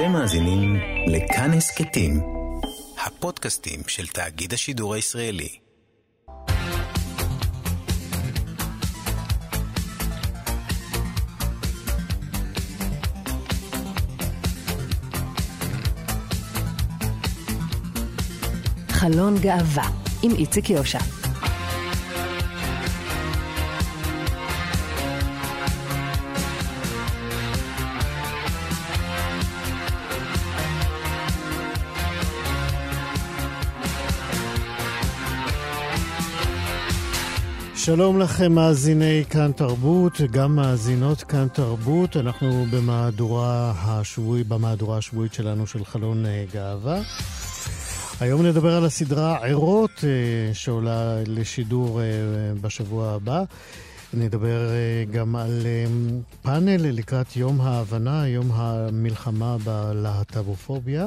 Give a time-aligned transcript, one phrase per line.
[0.00, 0.76] אתם מאזינים
[1.06, 2.20] לכאן הסכתים,
[3.06, 5.48] הפודקאסטים של תאגיד השידור הישראלי.
[18.88, 19.88] חלון גאווה
[20.22, 21.19] עם איציק יושע.
[37.84, 42.16] שלום לכם, מאזיני כאן תרבות, וגם מאזינות כאן תרבות.
[42.16, 47.00] אנחנו במהדורה השבועי, במהדורה השבועית שלנו של חלון אה, גאווה.
[48.20, 52.06] היום נדבר על הסדרה ערות, אה, שעולה לשידור אה,
[52.60, 53.42] בשבוע הבא.
[54.14, 54.70] נדבר
[55.10, 55.66] גם על
[56.42, 61.06] פאנל לקראת יום ההבנה, יום המלחמה בלהט"בופוביה.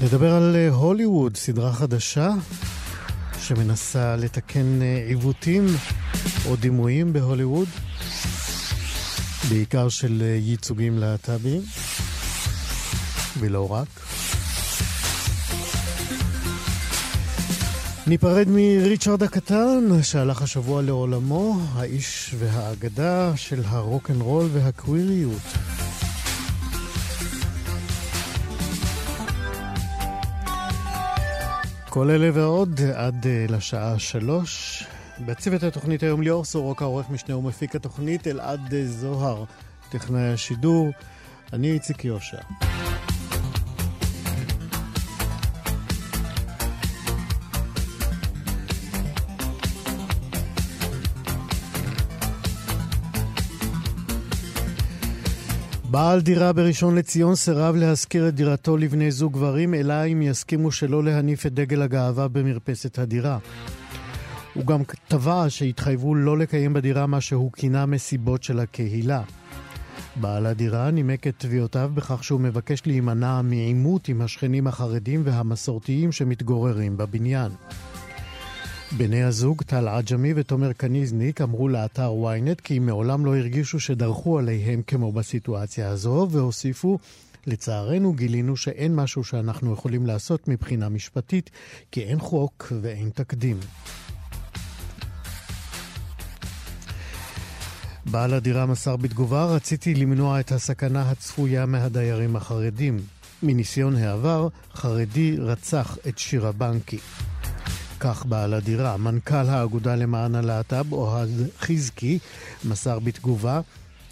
[0.00, 2.30] נדבר על אה, הוליווד, סדרה חדשה
[3.40, 5.66] שמנסה לתקן אה, עיוותים
[6.46, 7.68] או דימויים בהוליווד,
[9.48, 11.62] בעיקר של אה, ייצוגים להט"בים,
[13.38, 13.88] ולא רק.
[18.06, 25.65] ניפרד מריצ'רד הקטן, שהלך השבוע לעולמו, האיש והאגדה של הרוקנרול והקוויריות.
[31.96, 34.84] כל אלה ועוד עד uh, לשעה שלוש.
[35.20, 39.44] בצוות התוכנית היום ליאור סורוקה, עורך משנה ומפיק התוכנית, אלעד uh, זוהר,
[39.90, 40.90] טכנאי השידור.
[41.52, 42.38] אני איציק יושע.
[55.96, 61.04] בעל דירה בראשון לציון סירב להשכיר את דירתו לבני זוג גברים, אלא אם יסכימו שלא
[61.04, 63.38] להניף את דגל הגאווה במרפסת הדירה.
[64.54, 69.22] הוא גם תבע שהתחייבו לא לקיים בדירה מה שהוא כינה מסיבות של הקהילה.
[70.16, 76.96] בעל הדירה נימק את תביעותיו בכך שהוא מבקש להימנע מעימות עם השכנים החרדים והמסורתיים שמתגוררים
[76.96, 77.52] בבניין.
[78.92, 84.82] בני הזוג, טל עג'מי ותומר קניזניק, אמרו לאתר ynet כי מעולם לא הרגישו שדרכו עליהם
[84.86, 86.98] כמו בסיטואציה הזו, והוסיפו
[87.46, 91.50] לצערנו גילינו שאין משהו שאנחנו יכולים לעשות מבחינה משפטית,
[91.90, 93.56] כי אין חוק ואין תקדים.
[98.10, 103.00] בעל הדירה מסר בתגובה, רציתי למנוע את הסכנה הצפויה מהדיירים החרדים.
[103.42, 106.98] מניסיון העבר, חרדי רצח את שירה בנקי.
[108.00, 108.96] כך בעל הדירה.
[108.96, 111.28] מנכ"ל האגודה למען הלהט"ב, אוהד
[111.60, 112.18] חזקי,
[112.64, 113.60] מסר בתגובה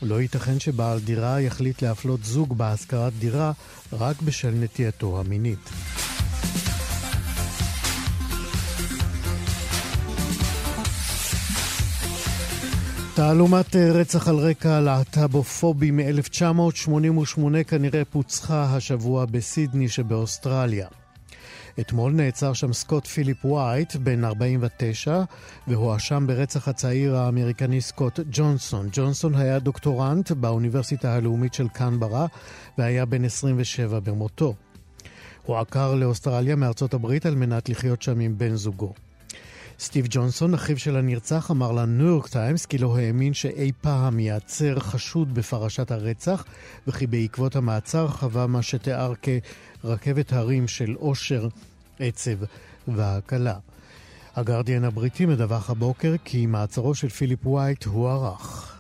[0.02, 3.52] לא ייתכן שבעל דירה יחליט להפלות זוג בהשכרת דירה
[3.92, 5.70] רק בשל נטייתו המינית.
[13.14, 20.86] תעלומת רצח על רקע להט"בופובי מ-1988 כנראה פוצחה השבוע בסידני שבאוסטרליה.
[21.80, 25.22] אתמול נעצר שם סקוט פיליפ וייט, בן 49,
[25.68, 28.88] והואשם ברצח הצעיר האמריקני סקוט ג'ונסון.
[28.92, 32.26] ג'ונסון היה דוקטורנט באוניברסיטה הלאומית של קנברה,
[32.78, 34.54] והיה בן 27 במותו.
[35.42, 38.92] הוא היגר לאוסטרליה מארצות הברית על מנת לחיות שם עם בן זוגו.
[39.78, 44.80] סטיב ג'ונסון, אחיו של הנרצח, אמר לניו יורק טיימס כי לא האמין שאי פעם ייעצר
[44.80, 46.44] חשוד בפרשת הרצח,
[46.86, 49.12] וכי בעקבות המעצר חווה מה שתיאר
[49.82, 51.48] כרכבת הרים של אושר,
[51.98, 52.44] עצב
[52.88, 53.54] והקלה.
[54.36, 58.73] הגרדיאן הבריטי מדווח הבוקר כי מעצרו של פיליפ וייט הוארך.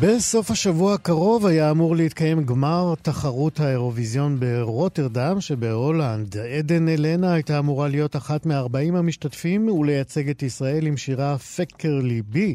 [0.00, 6.36] בסוף השבוע הקרוב היה אמור להתקיים גמר תחרות האירוויזיון ברוטרדם שבהולנד.
[6.36, 12.54] עדן אלנה הייתה אמורה להיות אחת מ-40 המשתתפים ולייצג את ישראל עם שירה "פקר ליבי".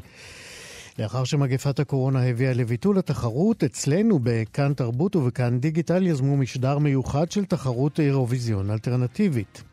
[0.99, 7.45] לאחר שמגפת הקורונה הביאה לביטול התחרות, אצלנו בכאן תרבות ובכאן דיגיטל יזמו משדר מיוחד של
[7.45, 9.72] תחרות אירוויזיון אלטרנטיבית.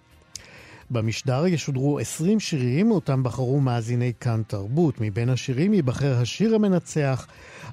[0.91, 4.95] במשדר ישודרו 20 שירים, אותם בחרו מאזיני כאן תרבות.
[5.01, 7.27] מבין השירים ייבחר השיר המנצח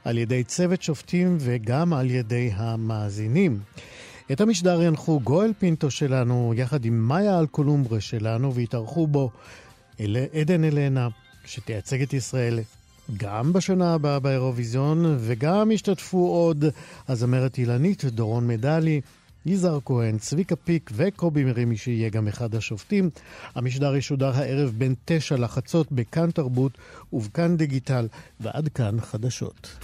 [0.06, 3.60] על ידי צוות שופטים וגם על ידי המאזינים.
[4.32, 9.32] את המשדר ינחו גואל פינטו שלנו יחד עם מאיה אלקולומברה שלנו והתארחו בו
[10.00, 10.18] אל...
[10.34, 11.08] עדן אלנה
[11.46, 12.60] שתייצג את ישראל
[13.18, 16.66] גם בשנה הבאה באירוויזיון וגם השתתפו עוד
[17.08, 19.02] הזמרת אילנית, דורון מדלי,
[19.46, 23.10] יזהר כהן, צביקה פיק וקובי מרימי שיהיה גם אחד השופטים.
[23.56, 26.78] המשדר ישודר הערב בין תשע לחצות בכאן תרבות
[27.14, 28.08] ובכאן דיגיטל,
[28.40, 29.78] ועד כאן חדשות.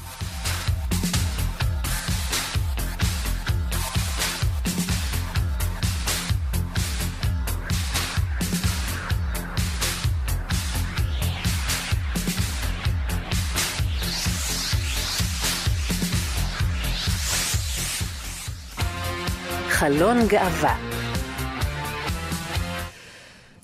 [19.83, 20.77] חלון גאווה.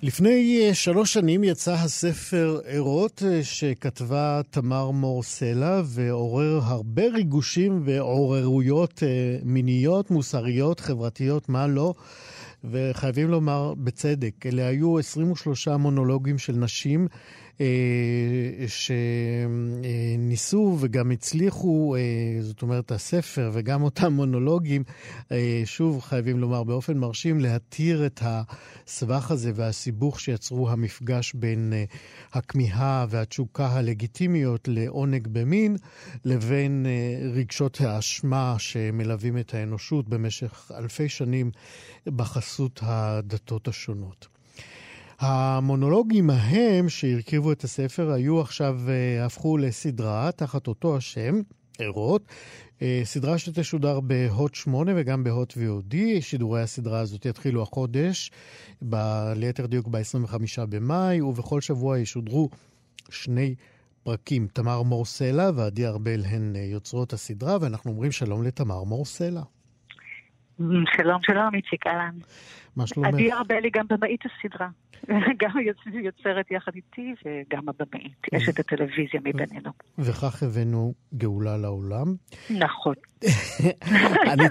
[0.03, 7.81] לפני אה, שלוש שנים יצא הספר ערות אה, שכתבה תמר מור סלע ועורר הרבה ריגושים
[7.85, 11.93] ועוררויות אה, מיניות, מוסריות, חברתיות, מה לא.
[12.63, 17.07] וחייבים לומר בצדק, אלה היו 23 מונולוגים של נשים
[18.67, 24.83] שניסו וגם הצליחו, אה, זאת אומרת, הספר וגם אותם מונולוגים,
[25.31, 31.73] אה, שוב, חייבים לומר באופן מרשים, להתיר את הסבך הזה והסיבוך שיצרו המפגש בין
[32.33, 35.75] הכמיהה והתשוקה הלגיטימיות לעונג במין,
[36.25, 36.85] לבין
[37.33, 41.51] רגשות האשמה שמלווים את האנושות במשך אלפי שנים
[42.07, 44.38] בחסות הדתות השונות.
[45.19, 51.35] המונולוגים ההם שהרכיבו את הספר היו עכשיו, אה, הפכו לסדרה תחת אותו השם,
[51.79, 52.21] ערות.
[52.81, 55.95] אה, סדרה שתשודר בהוט 8 וגם בהוט VOD.
[56.21, 58.31] שידורי הסדרה הזאת יתחילו החודש,
[58.81, 62.49] ב- ליתר דיוק ב-25 במאי, ובכל שבוע ישודרו
[63.09, 63.55] שני
[64.03, 64.47] פרקים.
[64.53, 69.41] תמר מורסלה ועדי ארבל הן אה, יוצרות הסדרה, ואנחנו אומרים שלום לתמר מורסלה.
[70.97, 72.15] שלום, שלום, איציק אהלן.
[72.75, 73.07] מה שלומך?
[73.07, 74.67] עדי ארבל היא גם במאית הסדרה.
[75.41, 75.49] גם
[76.03, 79.71] יוצרת יחד איתי וגם הבמאית, אשת הטלוויזיה מבינינו.
[79.97, 82.15] וכך הבאנו גאולה לעולם.
[82.49, 82.95] נכון.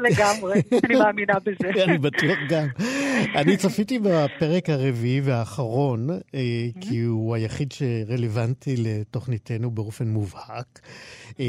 [0.09, 1.71] לגמרי, אני מאמינה בזה.
[1.85, 2.67] אני בטוח גם.
[3.35, 10.81] אני צפיתי בפרק הרביעי והאחרון, אה, כי הוא היחיד שרלוונטי לתוכניתנו באופן מובהק,
[11.41, 11.45] אה,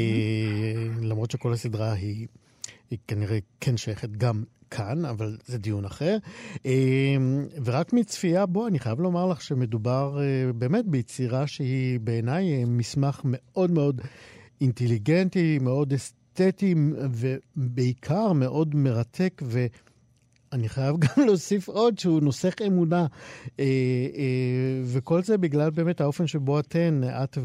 [1.02, 2.26] למרות שכל הסדרה היא...
[2.90, 6.16] היא כנראה כן שייכת גם כאן, אבל זה דיון אחר.
[6.64, 12.64] אמ, ורק מצפייה בו, אני חייב לומר לך שמדובר אה, באמת ביצירה שהיא בעיניי אה,
[12.66, 14.00] מסמך מאוד מאוד
[14.60, 16.74] אינטליגנטי, מאוד אסתטי,
[17.56, 19.66] ובעיקר מאוד מרתק ו...
[20.52, 23.06] אני חייב גם להוסיף עוד שהוא נוסח אמונה,
[23.60, 23.64] אה,
[24.16, 27.38] אה, וכל זה בגלל באמת האופן שבו אתן, את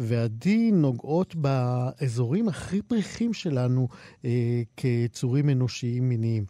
[0.00, 3.88] ועדי, נוגעות באזורים הכי פריחים שלנו
[4.24, 6.44] אה, כיצורים אנושיים מיניים.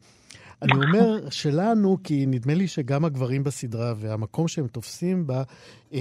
[0.63, 5.43] אני אומר שלנו, כי נדמה לי שגם הגברים בסדרה והמקום שהם תופסים בה
[5.93, 6.01] אה,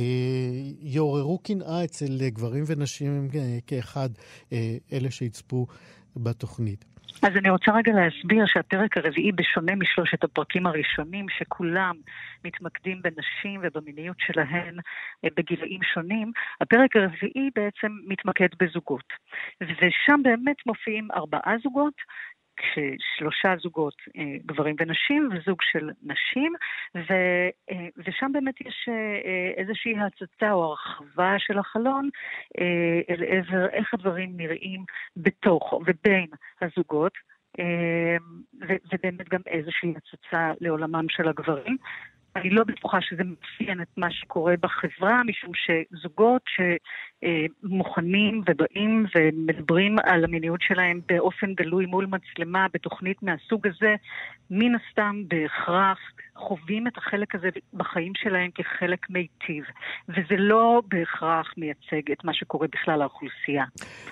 [0.82, 4.10] יעוררו קנאה אצל גברים ונשים אה, כאחד,
[4.54, 5.68] אה, אלה שיצפו
[6.16, 6.86] בתוכנית.
[7.22, 11.96] אז אני רוצה רגע להסביר שהפרק הרביעי, בשונה משלושת הפרקים הראשונים, שכולם
[12.46, 14.78] מתמקדים בנשים ובמיניות שלהן
[15.26, 19.14] אה, בגילאים שונים, הפרק הרביעי בעצם מתמקד בזוגות.
[19.62, 21.94] ושם באמת מופיעים ארבעה זוגות,
[22.60, 26.54] כשלושה זוגות אה, גברים ונשים וזוג של נשים,
[26.96, 27.14] ו,
[27.72, 32.10] אה, ושם באמת יש אה, איזושהי הצצה או הרחבה של החלון
[33.10, 34.84] אל עבר איך הדברים נראים
[35.18, 36.28] בתוך ובין
[36.62, 37.14] הזוגות.
[38.94, 41.78] ובאמת גם איזושהי הצצה לעולמם של הגברים.
[42.36, 46.42] אני לא בטוחה שזה מאפיין את מה שקורה בחברה, משום שזוגות
[47.66, 53.96] שמוכנים ובאים ומדברים על המיניות שלהם באופן גלוי מול מצלמה בתוכנית מהסוג הזה,
[54.50, 56.00] מן הסתם בהכרח
[56.40, 59.64] חווים את החלק הזה בחיים שלהם כחלק מיטיב,
[60.10, 63.66] וזה לא בהכרח מייצג את מה שקורה בכלל האוכלוסייה.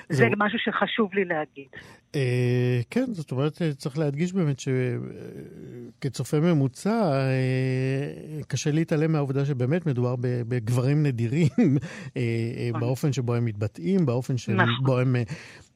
[0.09, 1.67] זה, זה משהו שחשוב לי להגיד.
[2.15, 10.15] אה, כן, זאת אומרת, צריך להדגיש באמת שכצופה ממוצע, אה, קשה להתעלם מהעובדה שבאמת מדובר
[10.21, 11.49] בגברים נדירים,
[12.17, 12.21] אה,
[12.69, 12.81] נכון.
[12.81, 14.75] באופן שבו הם מתבטאים, באופן נכון.
[14.81, 15.15] שבו הם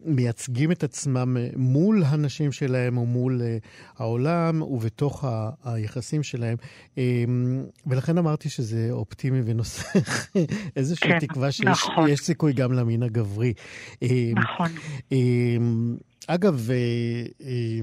[0.05, 3.41] מייצגים את עצמם מול הנשים שלהם ומול
[3.97, 5.25] העולם ובתוך
[5.63, 6.57] היחסים שלהם.
[7.87, 10.27] ולכן אמרתי שזה אופטימי ונוסח
[10.75, 12.15] איזושהי כן, תקווה שיש נכון.
[12.15, 13.53] סיכוי גם למין הגברי.
[14.35, 14.71] נכון.
[16.27, 16.75] אגב, אה,
[17.45, 17.79] אה,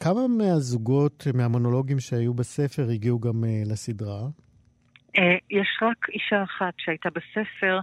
[0.00, 4.28] כמה מהזוגות, מהמונולוגים שהיו בספר, הגיעו גם אה, לסדרה?
[5.50, 7.80] יש רק אישה אחת שהייתה בספר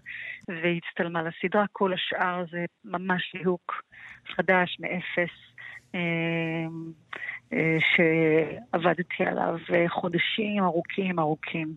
[0.47, 3.83] והצטלמה לסדרה, כל השאר זה ממש ליהוק
[4.35, 5.45] חדש, מאפס.
[7.79, 11.73] שעבדתי עליו חודשים ארוכים ארוכים.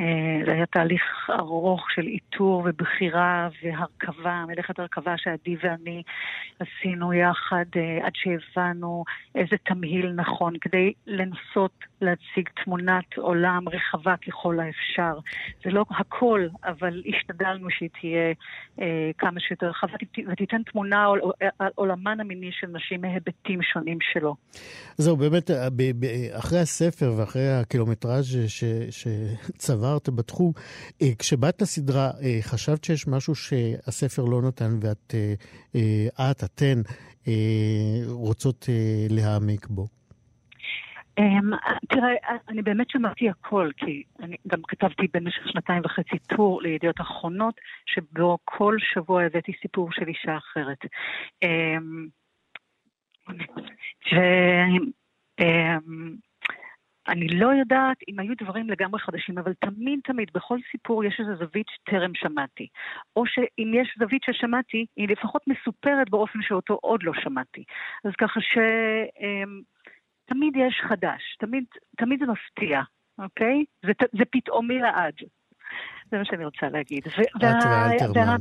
[0.00, 6.02] אה, זה היה תהליך ארוך של איתור ובחירה והרכבה, מלאכת הרכבה שעדי ואני
[6.60, 9.04] עשינו יחד אה, עד שהבנו
[9.34, 15.18] איזה תמהיל נכון כדי לנסות להציג תמונת עולם רחבה ככל האפשר.
[15.64, 18.32] זה לא הכל, אבל השתדלנו שהיא תהיה
[18.80, 19.92] אה, כמה שיותר רחבה
[20.32, 21.20] ותיתן תמונה על,
[21.58, 24.34] על עולמן המיני של נשים מהיבטים שונים שלו.
[24.96, 25.68] זהו, באמת, אה,
[26.38, 28.38] אחרי הספר ואחרי הקילומטראז'
[28.90, 30.52] שצבר עברת בתחום.
[31.02, 35.14] אה, כשבאת לסדרה, אה, חשבת שיש משהו שהספר לא נתן ואת,
[35.74, 36.82] אה, את, אתן,
[38.06, 38.68] רוצות
[39.10, 39.99] להעמיק בו?
[41.20, 41.56] Um,
[41.88, 42.12] תראה,
[42.48, 47.54] אני באמת שמעתי הכל, כי אני גם כתבתי במשך שנתיים וחצי טור לידיעות אחרונות,
[47.86, 50.78] שבו כל שבוע הבאתי סיפור של אישה אחרת.
[54.12, 54.16] ו...
[55.40, 56.20] Um,
[57.08, 61.36] אני לא יודעת אם היו דברים לגמרי חדשים, אבל תמיד תמיד בכל סיפור יש איזו
[61.36, 62.66] זווית שטרם שמעתי.
[63.16, 67.64] או שאם יש זווית ששמעתי, היא לפחות מסופרת באופן שאותו עוד לא שמעתי.
[68.04, 69.79] אז ככה שתמיד
[70.32, 71.64] אמ, יש חדש, תמיד,
[71.96, 72.80] תמיד זה מפתיע,
[73.18, 73.64] אוקיי?
[73.86, 75.14] זה, זה פתאומי לעד.
[76.10, 77.06] זה מה שאני רוצה להגיד.
[77.06, 78.36] את ואלתרמן.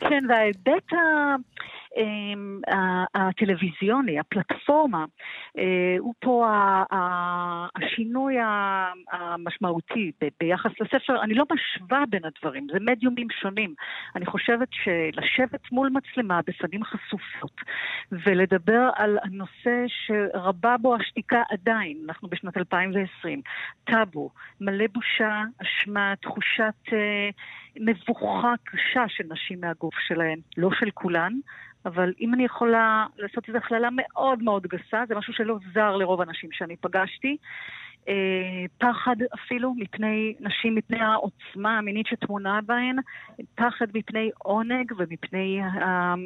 [0.00, 1.40] כן, וההיבט אמ,
[3.14, 5.04] הטלוויזיוני, הפלטפורמה,
[5.58, 6.46] אה, הוא פה
[7.76, 8.34] השינוי
[9.12, 11.22] המשמעותי ביחס לספר.
[11.22, 13.74] אני לא משווה בין הדברים, זה מדיומים שונים.
[14.16, 17.60] אני חושבת שלשבת מול מצלמה בפנים חשופות
[18.12, 23.40] ולדבר על הנושא שרבה בו השתיקה עדיין, אנחנו בשנת 2020,
[23.84, 27.28] טאבו, מלא בושה, אשמה, תחושת אה,
[27.80, 31.32] מבוכה קשה של נשים מהגוף שלהן, לא של כולן,
[31.84, 36.20] אבל אם אני יכולה לעשות איזו הכללה מאוד מאוד גסה, זה משהו שלא זר לרוב
[36.20, 37.36] הנשים שאני פגשתי.
[38.08, 42.96] אה, פחד אפילו מפני נשים, מפני העוצמה המינית שטמונה בהן,
[43.54, 45.60] פחד מפני עונג ומפני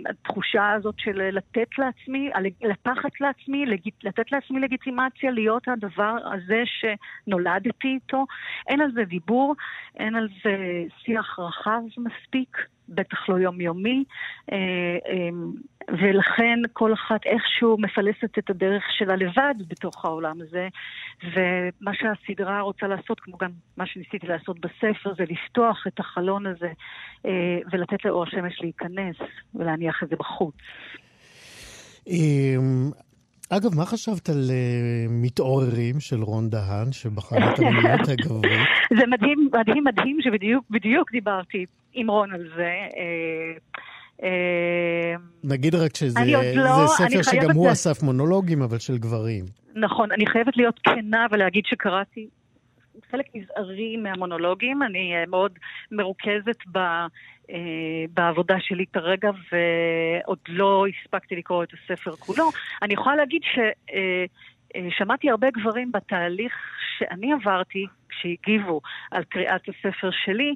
[0.08, 3.66] התחושה הזאת של לתת לעצמי, לפחד לעצמי,
[4.02, 8.24] לתת לעצמי לגיטימציה להיות הדבר הזה שנולדתי איתו.
[8.68, 9.54] אין על זה דיבור,
[9.96, 12.56] אין על זה שיח רחב מספיק.
[12.88, 14.04] בטח לא יומיומי,
[14.52, 14.56] אה,
[15.08, 15.28] אה,
[15.88, 20.68] ולכן כל אחת איכשהו מפלסת את הדרך שלה לבד בתוך העולם הזה,
[21.22, 26.72] ומה שהסדרה רוצה לעשות, כמו גם מה שניסיתי לעשות בספר, זה לפתוח את החלון הזה
[27.26, 29.16] אה, ולתת לאור השמש להיכנס
[29.54, 30.54] ולהניח את זה בחוץ.
[33.50, 38.68] אגב, מה חשבת על uh, מתעוררים של רון דהן, שבחר את המיניות הגברית?
[38.98, 42.72] זה מדהים, מדהים, מדהים שבדיוק בדיוק דיברתי עם רון על זה.
[44.16, 44.22] Uh,
[45.44, 46.20] נגיד רק שזה
[46.54, 49.44] לא, ספר שגם הוא אסף מונולוגים, אבל של גברים.
[49.74, 52.28] נכון, אני חייבת להיות כנה ולהגיד שקראתי
[53.10, 55.52] חלק מזערי מהמונולוגים, אני מאוד
[55.92, 56.78] מרוכזת ב...
[57.50, 62.50] אה, בעבודה שלי כרגע, ועוד לא הספקתי לקרוא את הספר כולו.
[62.82, 66.52] אני יכולה להגיד ששמעתי אה, אה, הרבה גברים בתהליך
[66.98, 70.54] שאני עברתי, כשהגיבו על קריאת הספר שלי,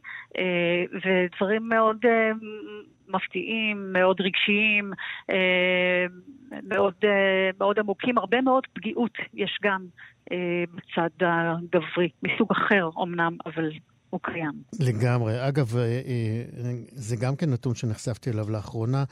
[0.93, 1.97] ודברים מאוד
[3.09, 4.93] מפתיעים, מאוד רגשיים,
[6.63, 6.95] מאוד,
[7.59, 9.87] מאוד עמוקים, הרבה מאוד פגיעות יש גם
[10.75, 13.71] בצד הגברי, מסוג אחר אמנם, אבל
[14.13, 14.53] הוא קיים.
[14.81, 15.49] לגמרי.
[15.49, 19.05] אגב, אה, אה, זה גם כן נתון שנחשפתי אליו לאחרונה.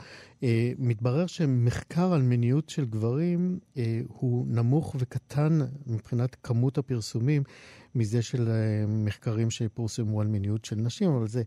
[0.42, 3.58] אה, מתברר שמחקר על מיניות של גברים
[4.06, 7.42] הוא נמוך וקטן מבחינת כמות הפרסומים
[7.94, 8.48] מזה של
[8.88, 11.42] מחקרים שפורסמו על מיניות של נשים, אבל זה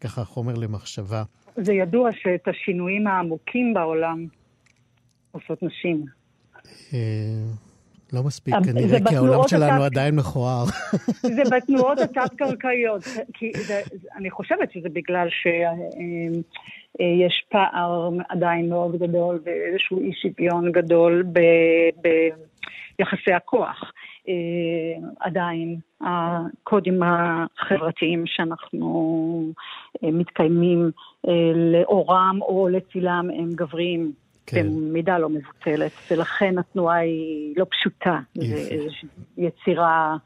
[0.00, 1.22] ככה חומר למחשבה.
[1.56, 4.26] זה ידוע שאת השינויים העמוקים בעולם
[5.32, 6.04] עושות נשים.
[8.12, 10.64] לא מספיק, כנראה, כי העולם שלנו עדיין מכוער.
[11.36, 13.02] זה בתנועות התת-קרקעיות.
[14.16, 21.24] אני חושבת שזה בגלל שיש פער עדיין מאוד גדול ואיזשהו אי שוויון גדול
[22.98, 23.92] ביחסי הכוח.
[24.28, 29.52] אה, עדיין הקודים החברתיים שאנחנו
[30.04, 30.90] אה, מתקיימים
[31.28, 34.12] אה, לאורם או לצילם הם גבריים.
[34.46, 34.66] כן.
[34.66, 38.18] במידה לא מבוטלת, ולכן התנועה היא לא פשוטה.
[38.34, 38.56] זו
[39.36, 40.16] יצירה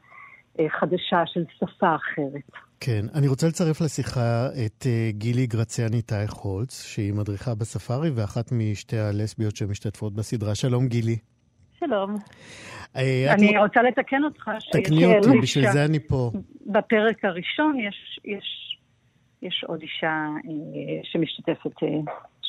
[0.59, 2.51] אה, חדשה של שפה אחרת.
[2.79, 8.51] כן, אני רוצה לצרף לשיחה את אה, גילי גרציאני טייך הולץ, שהיא מדריכה בספארי ואחת
[8.51, 10.55] משתי הלסביות שמשתתפות בסדרה.
[10.55, 11.17] שלום גילי.
[11.79, 12.15] שלום.
[12.95, 14.51] אה, אני רוצה לתקן אותך.
[14.71, 16.31] תקני אותי, בשביל זה אני פה.
[16.65, 18.77] בפרק הראשון יש, יש,
[19.41, 20.27] יש עוד אישה
[21.03, 21.71] שמשתתפת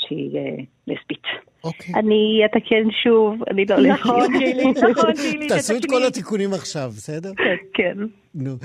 [0.09, 0.38] שהיא
[0.87, 1.23] לסבית.
[1.64, 1.94] אוקיי.
[1.94, 4.00] אני אתקן שוב, אני לא לסבית.
[4.00, 7.32] נכון, גילי, נכון, גילי, תעשו את כל התיקונים עכשיו, בסדר?
[7.75, 7.99] כן.
[8.35, 8.56] נו,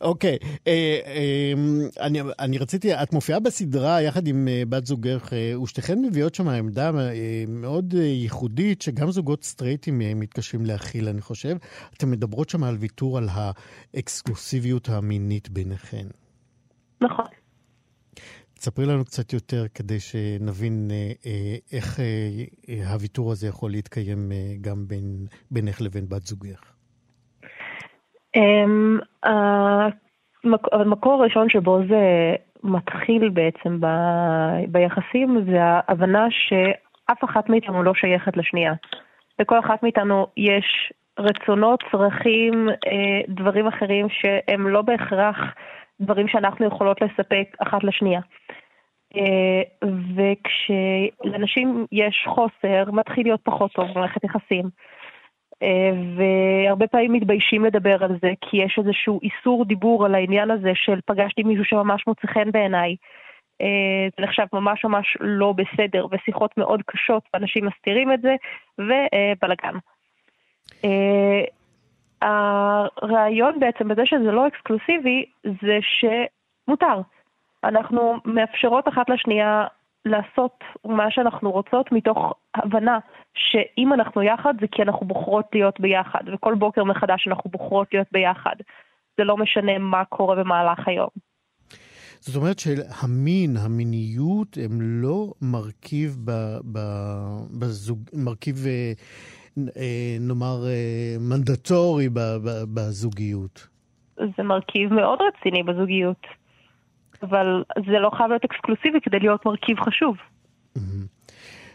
[0.00, 0.38] אוקיי.
[0.66, 1.52] אה, אה,
[2.00, 6.48] אני, אני רציתי, את מופיעה בסדרה יחד עם אה, בת זוגך, אה, ושתיכן מביאות שם
[6.48, 11.56] עמדה אה, מאוד אה, ייחודית, שגם זוגות סטרייטים אה, מתקשים להכיל, אני חושב.
[11.96, 16.06] אתן מדברות שם על ויתור על האקסקלוסיביות המינית ביניכן.
[17.00, 17.26] נכון.
[18.54, 24.84] תספרי לנו קצת יותר כדי שנבין אה, אה, איך אה, הוויתור הזה יכול להתקיים גם
[24.88, 26.60] בין, בינך לבין בת זוגך.
[29.24, 33.86] המק- המקור הראשון שבו זה מתחיל בעצם ב,
[34.68, 38.72] ביחסים זה ההבנה שאף אחת מאיתנו לא שייכת לשנייה.
[39.38, 42.68] לכל אחת מאיתנו יש רצונות, צרכים,
[43.28, 45.36] דברים אחרים שהם לא בהכרח
[46.00, 48.20] דברים שאנחנו יכולות לספק אחת לשנייה.
[49.16, 49.62] אה,
[50.16, 54.64] וכשלאנשים יש חוסר, מתחיל להיות פחות טוב במערכת יחסים.
[55.62, 60.72] אה, והרבה פעמים מתביישים לדבר על זה, כי יש איזשהו איסור דיבור על העניין הזה
[60.74, 62.96] של פגשתי מישהו שממש מוצא חן בעיניי.
[63.60, 68.34] אה, זה נחשב ממש ממש לא בסדר, ושיחות מאוד קשות, ואנשים מסתירים את זה,
[68.78, 69.78] ובלאגן.
[72.22, 77.00] הרעיון בעצם בזה שזה לא אקסקלוסיבי, זה שמותר.
[77.64, 79.66] אנחנו מאפשרות אחת לשנייה
[80.04, 82.98] לעשות מה שאנחנו רוצות מתוך הבנה
[83.34, 88.08] שאם אנחנו יחד זה כי אנחנו בוחרות להיות ביחד, וכל בוקר מחדש אנחנו בוחרות להיות
[88.12, 88.54] ביחד.
[89.16, 91.08] זה לא משנה מה קורה במהלך היום.
[92.20, 96.30] זאת אומרת שהמין, המיניות, הם לא מרכיב ב,
[96.72, 96.78] ב,
[97.60, 98.92] בזוג, מרכיב, אה,
[100.20, 102.08] נאמר, אה, מנדטורי
[102.74, 103.66] בזוגיות.
[104.16, 106.26] זה מרכיב מאוד רציני בזוגיות,
[107.22, 110.16] אבל זה לא חייב להיות אקסקלוסיבי כדי להיות מרכיב חשוב.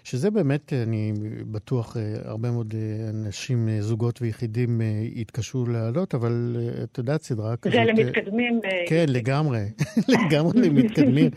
[0.09, 1.13] שזה באמת, אני
[1.51, 2.01] בטוח, אה,
[2.31, 4.81] הרבה מאוד אה, אנשים, אה, זוגות ויחידים
[5.15, 7.73] יתקשו להעלות, אבל את יודעת, סדרה כזאת...
[7.73, 8.59] זה למתקדמים.
[8.89, 9.59] כן, לגמרי,
[10.15, 11.29] לגמרי למתקדמים.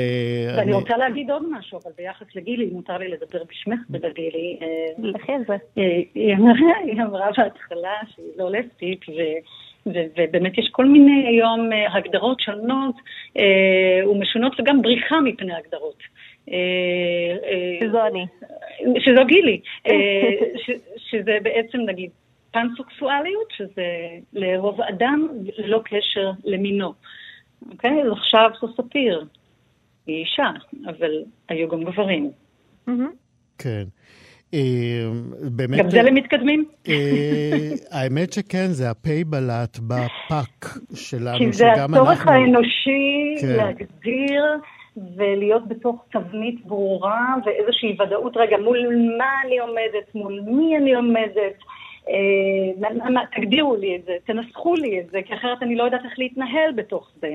[0.56, 3.80] ואני רוצה להגיד עוד משהו, אבל ביחס לגילי, אם מותר לי לדבר בשמך
[5.46, 5.56] זה.
[6.14, 6.34] היא
[7.02, 9.00] אמרה בהתחלה שהיא לא לסטית,
[9.86, 12.94] ובאמת יש כל מיני היום הגדרות שונות
[14.10, 16.02] ומשונות וגם בריחה מפני הגדרות.
[17.80, 18.26] שזו אני.
[18.98, 19.60] שזו גילי.
[21.10, 22.10] שזה בעצם נגיד
[22.50, 23.86] פנסוקסואליות, שזה
[24.32, 26.92] לרוב אדם ללא קשר למינו.
[27.70, 28.02] אוקיי?
[28.02, 29.24] אז עכשיו סוספיר.
[30.06, 30.50] היא אישה,
[30.86, 31.10] אבל
[31.48, 32.30] היו גם גברים.
[33.58, 33.82] כן.
[35.50, 35.78] באמת...
[35.78, 36.64] גם זה למתקדמים?
[37.90, 44.44] האמת שכן, זה הפ' בלט בפאק שלנו, כי זה הצורך האנושי להגדיר
[45.16, 48.78] ולהיות בתוך תבנית ברורה ואיזושהי ודאות, רגע, מול
[49.18, 51.56] מה אני עומדת, מול מי אני עומדת,
[52.08, 56.18] אה, תגדירו לי את זה, תנסחו לי את זה, כי אחרת אני לא יודעת איך
[56.18, 57.28] להתנהל בתוך זה.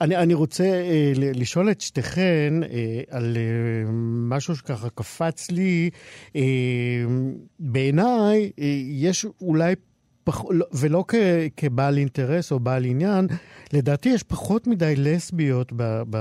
[0.00, 3.90] אני, אני רוצה אה, לשאול את שתיכן אה, על אה,
[4.30, 5.90] משהו שככה קפץ לי.
[6.36, 6.42] אה,
[7.58, 8.64] בעיניי, אה,
[9.00, 9.74] יש אולי...
[10.26, 10.44] פח...
[10.72, 11.14] ולא כ...
[11.56, 13.26] כבעל אינטרס או בעל עניין,
[13.72, 16.02] לדעתי יש פחות מדי לסביות ב...
[16.10, 16.16] ב...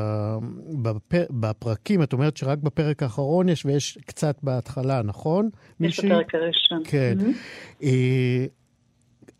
[0.81, 1.13] בפ...
[1.29, 2.03] בפרקים.
[2.03, 5.45] את אומרת שרק בפרק האחרון יש ויש קצת בהתחלה, נכון?
[5.45, 6.09] יש מישהי?
[6.09, 6.81] בפרק הראשון.
[6.83, 7.17] כן.
[7.19, 7.83] Mm-hmm.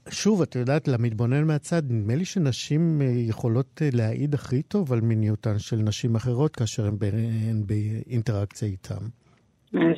[0.09, 5.75] שוב, את יודעת, למתבונן מהצד, נדמה לי שנשים יכולות להעיד הכי טוב על מיניותן של
[5.75, 6.97] נשים אחרות כאשר הן
[7.65, 9.05] באינטראקציה איתן.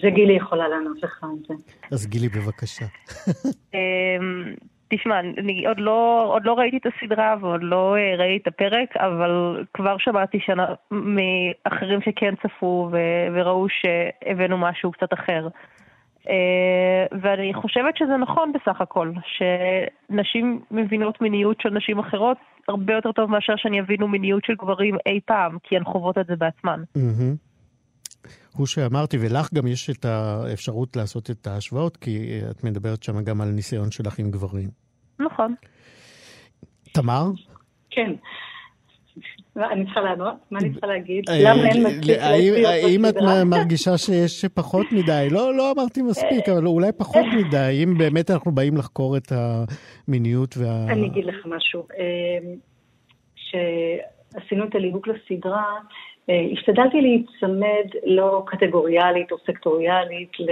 [0.01, 1.53] זה גילי יכולה לענות לך על זה.
[1.91, 2.85] אז גילי, בבקשה.
[4.89, 9.63] תשמע, אני עוד לא, עוד לא ראיתי את הסדרה ועוד לא ראיתי את הפרק, אבל
[9.73, 15.47] כבר שמעתי שנה מאחרים שכן צפו ו- וראו שהבאנו משהו קצת אחר.
[17.21, 22.37] ואני חושבת שזה נכון בסך הכל, שנשים מבינות מיניות של נשים אחרות
[22.67, 26.25] הרבה יותר טוב מאשר שהן יבינו מיניות של גברים אי פעם, כי הן חוות את
[26.25, 26.79] זה בעצמן.
[28.55, 33.41] הוא שאמרתי, ולך גם יש את האפשרות לעשות את ההשוואות, כי את מדברת שם גם
[33.41, 34.69] על ניסיון שלך עם גברים.
[35.19, 35.55] נכון.
[36.93, 37.25] תמר?
[37.89, 38.11] כן.
[39.71, 40.35] אני צריכה לענות?
[40.51, 41.23] מה אני צריכה להגיד?
[41.29, 42.17] למה אין מספיק
[42.65, 45.27] האם את מרגישה שיש פחות מדי?
[45.31, 50.57] לא, לא אמרתי מספיק, אבל אולי פחות מדי, אם באמת אנחנו באים לחקור את המיניות
[50.57, 50.85] וה...
[50.89, 51.87] אני אגיד לך משהו.
[53.35, 55.65] כשעשינו את הליהוק לסדרה,
[56.53, 60.49] השתדלתי להיצמד לא קטגוריאלית או סקטוריאלית ל...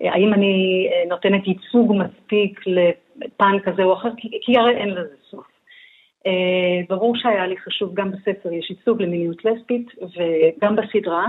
[0.00, 5.46] האם אני נותנת ייצוג מספיק לפן כזה או אחר, כי, כי הרי אין לזה סוף.
[6.88, 11.26] ברור שהיה לי חשוב, גם בספר יש ייצוג למיניות לסבית וגם בסדרה,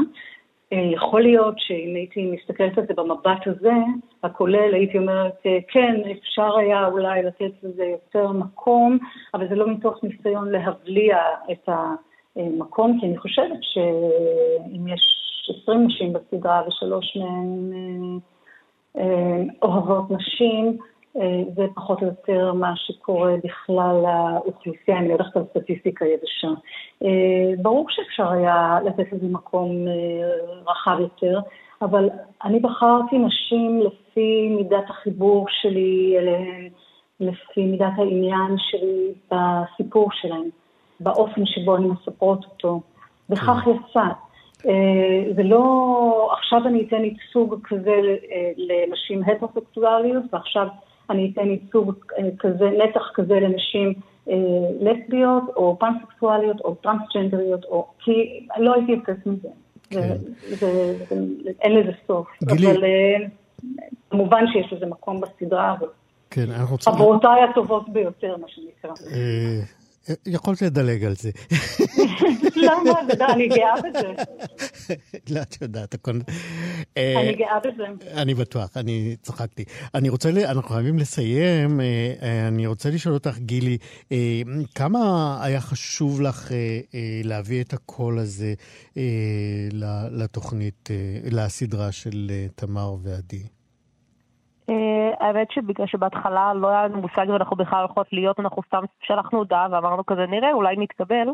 [0.72, 3.74] יכול להיות שאם הייתי מסתכלת על זה במבט הזה,
[4.24, 8.98] הכולל, הייתי אומרת, כן, אפשר היה אולי לתת לזה יותר מקום,
[9.34, 11.18] אבל זה לא מתוך ניסיון להבליע
[11.52, 11.70] את
[12.38, 15.02] המקום, כי אני חושבת שאם יש
[15.64, 18.20] 20 נשים בסדרה ושלוש מהן
[19.62, 20.78] אוהבות נשים,
[21.22, 26.48] אה, זה פחות או יותר מה שקורה בכלל לאוכלוסייה, אני הולכת על סטטיסטיקה יבשה.
[27.04, 31.40] אה, ברור שאפשר היה לתת לזה מקום אה, רחב יותר,
[31.82, 32.10] אבל
[32.44, 36.70] אני בחרתי נשים לפי מידת החיבור שלי אליהן,
[37.20, 40.50] לפי מידת העניין שלי בסיפור שלהן,
[41.00, 42.82] באופן שבו הן מספרות אותו.
[43.30, 43.72] וכך כן.
[43.72, 44.08] יצא.
[45.36, 47.96] זה לא, עכשיו אני אתן ייצוג כזה
[48.58, 50.68] לנשים הטרוסקסואליות, ועכשיו
[51.10, 53.94] אני אתן ייצוג אה, כזה, נתח כזה לנשים
[54.30, 54.36] אה,
[54.80, 57.88] לסביות, או פנסקסואליות, או טרנסג'נדריות, או...
[58.00, 59.48] כי לא הייתי יוצאת מזה.
[59.90, 60.18] כן.
[61.62, 62.28] אין לזה סוף.
[62.44, 62.72] גילי...
[62.72, 63.28] אבל אה,
[64.10, 65.92] כמובן שיש לזה מקום בסדרה הזאת.
[66.30, 67.00] כן, אנחנו צריכים...
[67.00, 68.92] חברותיי הטובות ביותר, מה שנקרא.
[70.26, 71.32] יכולת לדלג על זה.
[72.56, 72.92] למה?
[73.34, 74.14] אני גאה בזה.
[75.30, 76.20] לא, את יודעת, הכל...
[76.98, 77.84] אני גאה בזה.
[78.14, 79.64] אני בטוח, אני צחקתי.
[79.96, 81.82] אני רוצה, אנחנו חייבים לסיים.
[81.82, 83.78] אה, אה, אני רוצה לשאול אותך, גילי,
[84.12, 84.42] אה,
[84.76, 86.52] כמה היה חשוב לך
[87.24, 88.54] להביא את הקול הזה
[90.12, 90.90] לתוכנית,
[91.32, 93.57] לסדרה של תמר ועדי?
[94.70, 98.84] אה, האמת שבגלל שבהתחלה לא היה לנו מושג אם אנחנו בכלל הולכות להיות, אנחנו סתם
[99.02, 101.28] שלחנו הודעה ואמרנו כזה נראה, אולי נתקבל.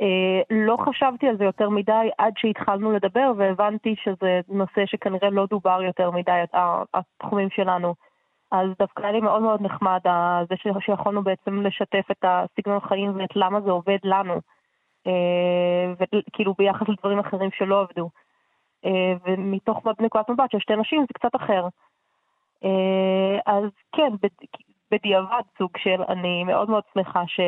[0.00, 5.46] אה, לא חשבתי על זה יותר מדי עד שהתחלנו לדבר והבנתי שזה נושא שכנראה לא
[5.46, 6.40] דובר יותר מדי,
[6.94, 7.94] התחומים שלנו.
[8.50, 10.00] אז דווקא היה לי מאוד מאוד נחמד
[10.48, 14.40] זה שיכולנו בעצם לשתף את הסגנון חיים ואת למה זה עובד לנו.
[15.06, 18.10] אה, וכאילו ביחס לדברים אחרים שלא עבדו.
[19.26, 21.68] ומתוך נקודת מבט של שתי נשים זה קצת אחר.
[22.64, 23.64] אה, אז
[23.96, 24.12] כן,
[24.90, 27.40] בדיעבד סוג של, אני מאוד מאוד שמחה ש...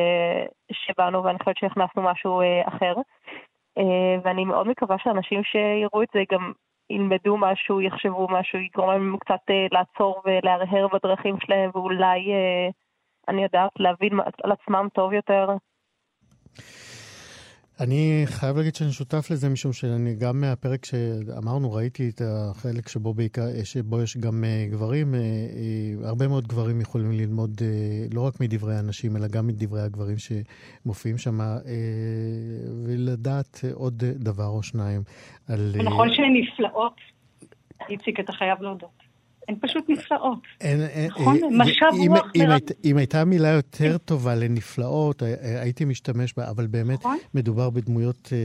[0.71, 2.93] שבאנו ואני חושבת שהכנסנו משהו אה, אחר.
[3.77, 6.51] אה, ואני מאוד מקווה שאנשים שיראו את זה גם
[6.89, 12.33] ילמדו משהו, יחשבו משהו, יגרום להם קצת לעצור ולהרהר בדרכים שלהם ואולי,
[13.27, 15.47] אני יודעת, להבין על עצמם טוב יותר.
[17.81, 23.13] אני חייב להגיד שאני שותף לזה, משום שאני גם מהפרק שאמרנו, ראיתי את החלק שבו,
[23.13, 27.61] בעיקר, שבו יש גם uh, גברים, uh, uh, הרבה מאוד גברים יכולים ללמוד
[28.13, 31.39] לא רק מדברי הנשים, אלא גם מדברי הגברים שמופיעים שם,
[32.85, 35.01] ולדעת עוד דבר או שניים
[35.49, 35.71] על...
[35.83, 36.95] נכון שהן נפלאות.
[37.89, 39.00] איציק, אתה חייב להודות.
[39.47, 40.39] הן פשוט נפלאות.
[41.07, 41.37] נכון?
[41.43, 42.59] אה, משב רוח מרב...
[42.85, 45.23] אם הייתה מילה יותר טובה לנפלאות,
[45.61, 47.17] הייתי משתמש בה, אבל באמת נכון?
[47.33, 48.37] מדובר בדמויות אה,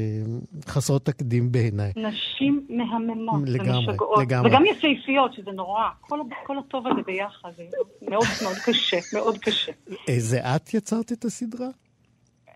[0.68, 1.92] חסרות תקדים בעיניי.
[1.96, 4.20] נשים מהממות ומשגעות.
[4.20, 4.50] לגמרי.
[4.50, 5.88] וגם יפהפיות, שזה נורא.
[6.46, 7.62] כל הטוב הזה ביחד, זה
[8.02, 9.72] מאוד מאוד קשה, מאוד קשה.
[10.18, 11.68] זה את יצרת את הסדרה?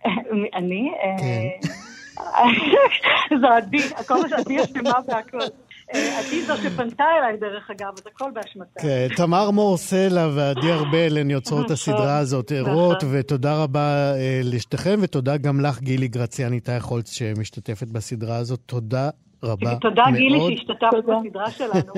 [0.59, 0.91] אני?
[1.19, 1.69] כן.
[3.41, 5.39] זה עדי, הכל מה שעדי אשמה והכל.
[5.93, 8.81] עדי זו שפנתה אליי, דרך אגב, אז הכל באשמתה.
[8.83, 14.99] כן, תמר מור סלע ועדי ארבל הן יוצרות הסדרה הזאת, ערות, ותודה רבה אה, לשתיכם,
[15.01, 18.61] ותודה גם לך, גילי גרציאני טייכולץ, שמשתתפת בסדרה הזאת.
[18.67, 19.11] תודה
[19.43, 19.81] רבה מאוד.
[19.81, 21.93] תודה גילי שהשתתפת בסדרה שלנו.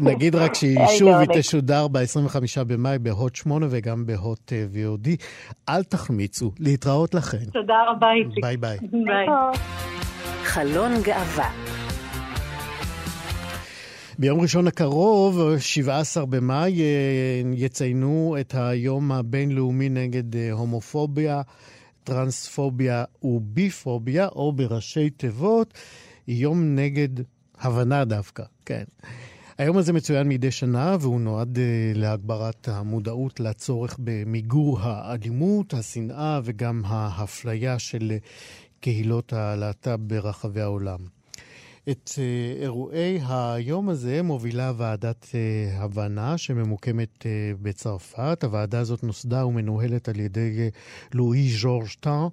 [0.10, 5.08] נגיד רק שהיא שוב, היא תשודר ב-25 במאי בהוט 8 וגם בהוט אה, VOD.
[5.68, 7.44] אל תחמיצו, להתראות לכן.
[7.52, 8.44] תודה רבה, איציק.
[8.44, 8.78] ביי ביי.
[8.92, 9.26] ביי.
[10.44, 11.81] חלון גאווה
[14.18, 21.42] ביום ראשון הקרוב, 17 במאי, אה, יציינו את היום הבינלאומי נגד אה, הומופוביה,
[22.04, 25.74] טרנספוביה וביפוביה, או בראשי תיבות,
[26.28, 27.08] יום נגד
[27.60, 28.84] הבנה דווקא, כן.
[29.58, 36.82] היום הזה מצוין מדי שנה והוא נועד uh, להגברת המודעות לצורך במיגור האלימות, השנאה וגם
[36.86, 38.12] האפליה של
[38.80, 41.21] קהילות הלהט"ב ברחבי העולם.
[41.90, 48.44] את אה, אירועי היום הזה מובילה ועדת אה, הבנה שממוקמת אה, בצרפת.
[48.44, 50.70] הוועדה הזאת נוסדה ומנוהלת על ידי
[51.14, 52.26] לואי ז'ורג'טן,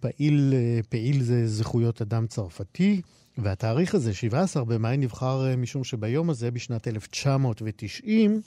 [0.00, 0.54] פעיל,
[0.88, 3.00] פעיל זה זכויות אדם צרפתי.
[3.38, 8.40] והתאריך הזה, 17 במאי, נבחר משום שביום הזה, בשנת 1990,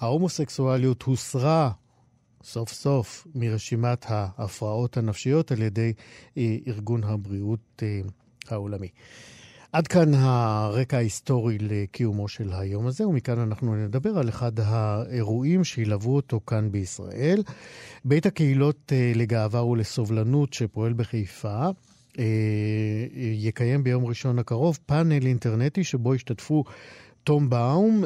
[0.00, 1.70] ההומוסקסואליות הוסרה
[2.44, 5.92] סוף סוף מרשימת ההפרעות הנפשיות על ידי
[6.66, 7.82] ארגון הבריאות
[8.48, 8.88] העולמי.
[9.72, 16.16] עד כאן הרקע ההיסטורי לקיומו של היום הזה, ומכאן אנחנו נדבר על אחד האירועים שילוו
[16.16, 17.42] אותו כאן בישראל.
[18.04, 21.68] בית הקהילות אה, לגאווה ולסובלנות שפועל בחיפה,
[23.14, 26.64] יקיים ביום ראשון הקרוב פאנל אינטרנטי שבו ישתתפו
[27.24, 28.04] תום באום,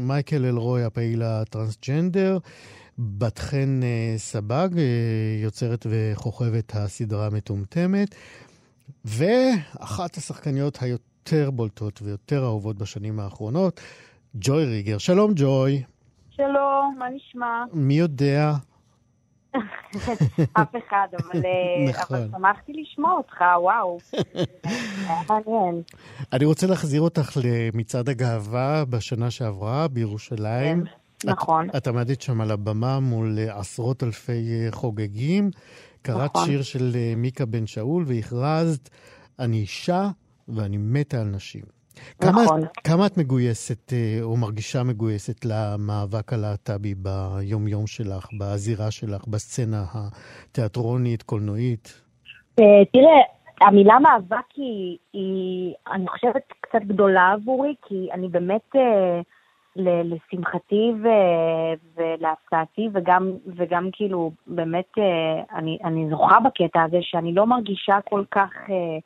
[0.00, 2.38] מייקל אלרוי הפעיל הטרנסג'נדר,
[2.98, 3.80] בת חן
[4.16, 4.68] סבג,
[5.42, 8.14] יוצרת וחוכבת הסדרה המטומטמת,
[9.04, 13.80] ואחת השחקניות היותר בולטות ויותר אהובות בשנים האחרונות,
[14.34, 14.98] ג'וי ריגר.
[14.98, 15.82] שלום ג'וי.
[16.30, 17.64] שלום, מה נשמע?
[17.72, 18.52] מי יודע?
[20.52, 22.16] אף אחד, אבל, אה, נכון.
[22.16, 23.98] אבל שמחתי לשמוע אותך, וואו.
[25.08, 25.82] היה מעניין.
[26.32, 30.84] אני רוצה להחזיר אותך למצעד הגאווה בשנה שעברה בירושלים.
[30.84, 31.70] כן, נכון.
[31.70, 35.50] את, את עמדת שם על הבמה מול עשרות אלפי אה, חוגגים.
[36.08, 36.46] קראת נכון.
[36.46, 38.88] שיר של אה, מיקה בן שאול והכרזת,
[39.38, 40.08] אני אישה
[40.48, 41.62] ואני מתה על נשים.
[42.22, 42.44] נכון.
[42.44, 49.84] כמה, כמה את מגויסת אה, או מרגישה מגויסת למאבק הלהט"בי ביום-יום שלך, בזירה שלך, בסצנה
[49.94, 52.02] התיאטרונית, קולנועית?
[52.60, 53.20] אה, תראה,
[53.68, 59.20] המילה מאבק היא, היא, אני חושבת, קצת גדולה עבורי, כי אני באמת, אה,
[59.78, 60.92] לשמחתי
[61.96, 64.92] ולהפתעתי, וגם, וגם כאילו, באמת,
[65.52, 68.50] אני, אני זוכה בקטע הזה שאני לא מרגישה כל כך...
[68.70, 68.98] אה,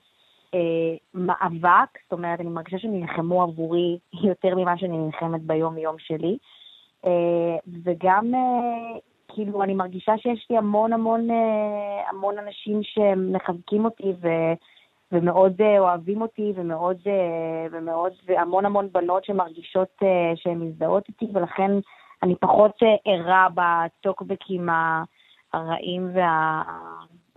[1.14, 6.38] מאבק, זאת אומרת, אני מרגישה שנלחמו עבורי יותר ממה שאני נלחמת ביום-יום שלי.
[7.06, 14.12] אה, וגם, אה, כאילו, אני מרגישה שיש לי המון המון אה, המון אנשים שמחזקים אותי
[14.22, 14.28] ו...
[15.12, 21.26] ומאוד uh, אוהבים אותי, ומאוד, uh, ומאוד, והמון המון בנות שמרגישות uh, שהן מזדהות איתי,
[21.34, 21.70] ולכן
[22.22, 24.68] אני פחות ערה בטוקבקים
[25.52, 26.62] הרעים וה,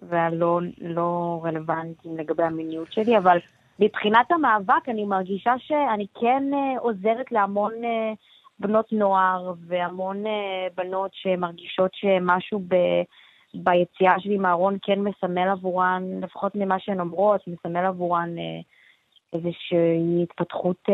[0.02, 3.38] והלא לא רלוונטיים לגבי המיניות שלי, אבל
[3.80, 8.14] מבחינת המאבק אני מרגישה שאני כן אה, עוזרת להמון אה,
[8.60, 12.76] בנות נוער והמון אה, בנות שמרגישות שמשהו ב...
[13.64, 18.30] ביציאה שלי מהארון כן מסמל עבורן, לפחות ממה שהן אומרות, מסמל עבורן
[19.34, 20.90] איזושהי התפתחות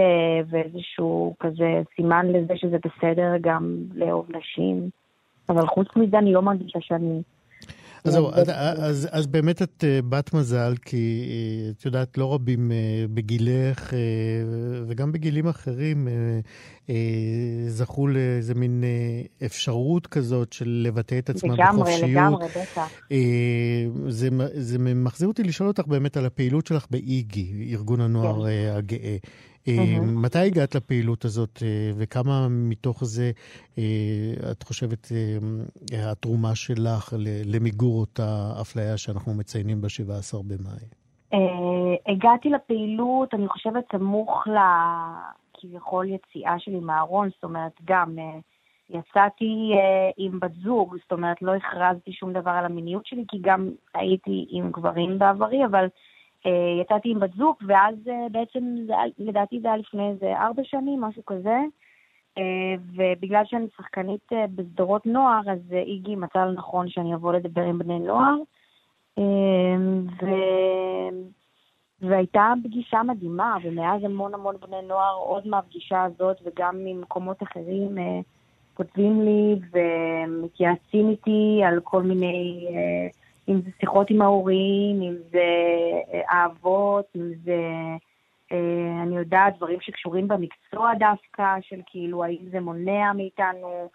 [0.50, 4.90] ואיזשהו כזה סימן לזה שזה בסדר גם לאהוב נשים.
[5.50, 7.22] אבל חוץ מזה אני לא מרגישה שאני
[8.04, 12.34] אז זהו, אז, אז, אז באמת את אה, בת מזל, כי אה, את יודעת, לא
[12.34, 13.94] רבים אה, בגילך
[14.88, 16.08] וגם בגילים אחרים
[17.68, 18.84] זכו לאיזה מין
[19.46, 22.10] אפשרות כזאת של לבטא את עצמם לגמרי, בחופשיות.
[22.10, 22.90] לגמרי, לגמרי, בטח.
[24.08, 28.74] זה, זה מחזיר אותי לשאול אותך באמת על הפעילות שלך באיגי, ארגון הנוער כן.
[28.78, 29.18] הגאה.
[29.68, 30.02] Mm-hmm.
[30.02, 33.32] מתי הגעת לפעילות הזאת, אה, וכמה מתוך זה
[33.78, 35.08] אה, את חושבת
[36.12, 37.14] התרומה שלך
[37.46, 40.86] למיגור אותה אפליה שאנחנו מציינים ב-17 במאי?
[42.08, 44.48] הגעתי לפעילות, אני חושבת, סמוך
[45.58, 48.16] לכביכול יציאה שלי מהארון, זאת אומרת, גם
[48.90, 49.72] יצאתי
[50.18, 54.48] עם בת זוג, זאת אומרת, לא הכרזתי שום דבר על המיניות שלי, כי גם הייתי
[54.50, 55.88] עם גברים בעברי, אבל...
[56.46, 60.64] אה, יצאתי עם בת זוג, ואז אה, בעצם, זה, לדעתי זה היה לפני איזה ארבע
[60.64, 61.58] שנים, משהו כזה.
[62.38, 68.00] אה, ובגלל שאני שחקנית בסדרות נוער, אז איגי מצא לנכון שאני אבוא לדבר עם בני
[68.00, 68.36] נוער.
[70.22, 70.26] ו...
[72.02, 77.98] והייתה פגישה מדהימה, ומאז המון המון בני נוער, עוד מהפגישה הזאת וגם ממקומות אחרים,
[78.74, 82.68] כותבים לי ומתייעצים איתי על כל מיני
[83.52, 85.40] אם זה שיחות עם ההורים, אם זה
[86.14, 87.62] אה, אהבות, אם זה,
[88.52, 93.90] אה, אני יודעת, דברים שקשורים במקצוע דווקא, של כאילו, האם זה מונע מאיתנו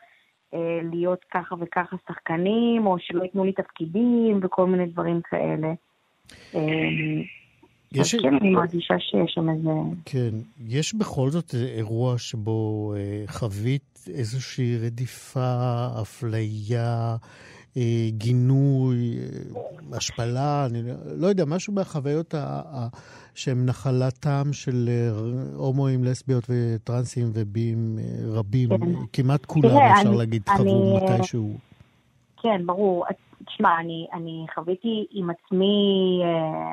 [0.55, 5.73] אה, להיות ככה וככה שחקנים, או שלא ייתנו לי תפקידים, וכל מיני דברים כאלה.
[7.93, 8.15] יש...
[8.15, 9.71] אז כן, אני מרגישה שיש שם איזה...
[10.05, 10.35] כן.
[10.69, 12.93] יש בכל זאת אירוע שבו
[13.27, 17.17] חווית איזושהי רדיפה, אפליה, אה,
[18.09, 20.83] גינוי, אה, השפלה, אני
[21.21, 22.35] לא יודע, משהו מהחוויות
[23.35, 25.11] שהן נחלתם של אה,
[25.57, 27.99] הומואים, לסביות וטרנסים ובים
[28.35, 28.77] רבים, כן.
[29.13, 31.57] כמעט כולם, תראה, אפשר אני, להגיד, אני, חוו מתישהו.
[32.43, 33.05] כן, ברור.
[33.47, 36.21] תשמע, אני, אני חוויתי עם עצמי,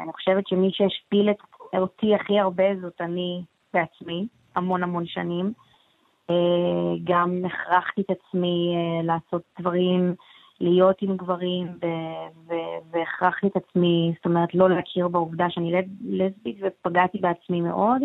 [0.04, 1.30] אני חושבת שמי שהשפיל
[1.78, 3.42] אותי הכי הרבה זאת אני
[3.74, 5.54] בעצמי, המון המון שנים.
[7.04, 10.16] גם הכרחתי את עצמי לעשות דברים
[10.62, 11.68] להיות עם גברים,
[12.92, 18.02] והכרחתי את עצמי, זאת אומרת, לא להכיר בעובדה שאני לסבית ופגעתי בעצמי מאוד.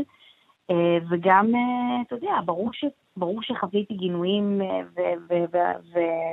[0.71, 2.85] אה, וגם, אה, אתה יודע, ברור, ש,
[3.17, 4.81] ברור שחוויתי גינויים אה,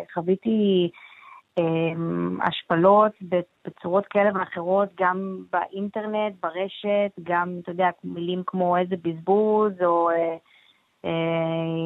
[0.09, 0.89] וחוויתי
[2.41, 3.11] השפלות
[3.65, 10.09] בצורות כאלה ואחרות, גם באינטרנט, ברשת, גם, אתה יודע, מילים כמו איזה בזבוז, או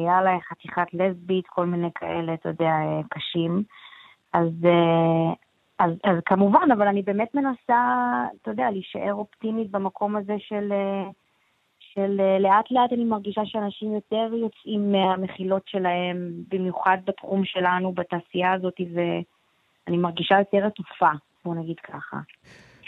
[0.06, 2.72] יאללה, חתיכת לסבית, כל מיני כאלה, אתה יודע,
[3.10, 3.62] קשים.
[4.32, 5.32] אז, אה,
[5.78, 7.80] אז, אז כמובן, אבל אני באמת מנסה,
[8.42, 11.10] אתה יודע, להישאר אופטימית במקום הזה של, אה,
[11.78, 18.52] של אה, לאט לאט אני מרגישה שאנשים יותר יוצאים מהמחילות שלהם, במיוחד בתחום שלנו, בתעשייה
[18.52, 21.10] הזאת, ואני מרגישה יותר עטופה,
[21.44, 22.16] בוא נגיד ככה.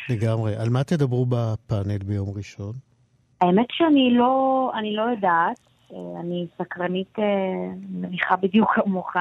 [0.08, 0.56] לגמרי.
[0.56, 2.72] על מה תדברו בפאנל ביום ראשון?
[3.40, 5.60] האמת שאני לא, אני לא יודעת.
[6.20, 7.18] אני סקרנית,
[7.88, 9.16] מניחה בדיוק כמוך.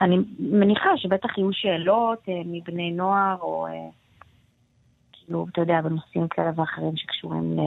[0.00, 3.72] ואני מניחה שבטח יהיו שאלות אה, מבני נוער, או אה,
[5.12, 7.58] כאילו, אתה יודע, בנושאים כאלה ואחרים שקשורים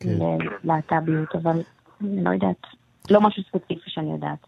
[0.00, 0.18] כן.
[0.64, 1.60] ללהט"ביות, אבל
[2.00, 2.66] אני לא יודעת.
[3.10, 4.46] לא משהו ספציפי שאני יודעת.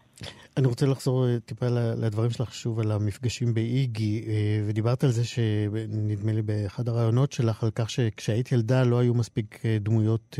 [0.57, 4.25] אני רוצה לחזור אה, טיפה לדברים שלך שוב על המפגשים באיגי,
[4.67, 9.61] ודיברת על זה שנדמה לי באחד הראיונות שלך על כך שכשהיית ילדה לא היו מספיק
[9.81, 10.39] דמויות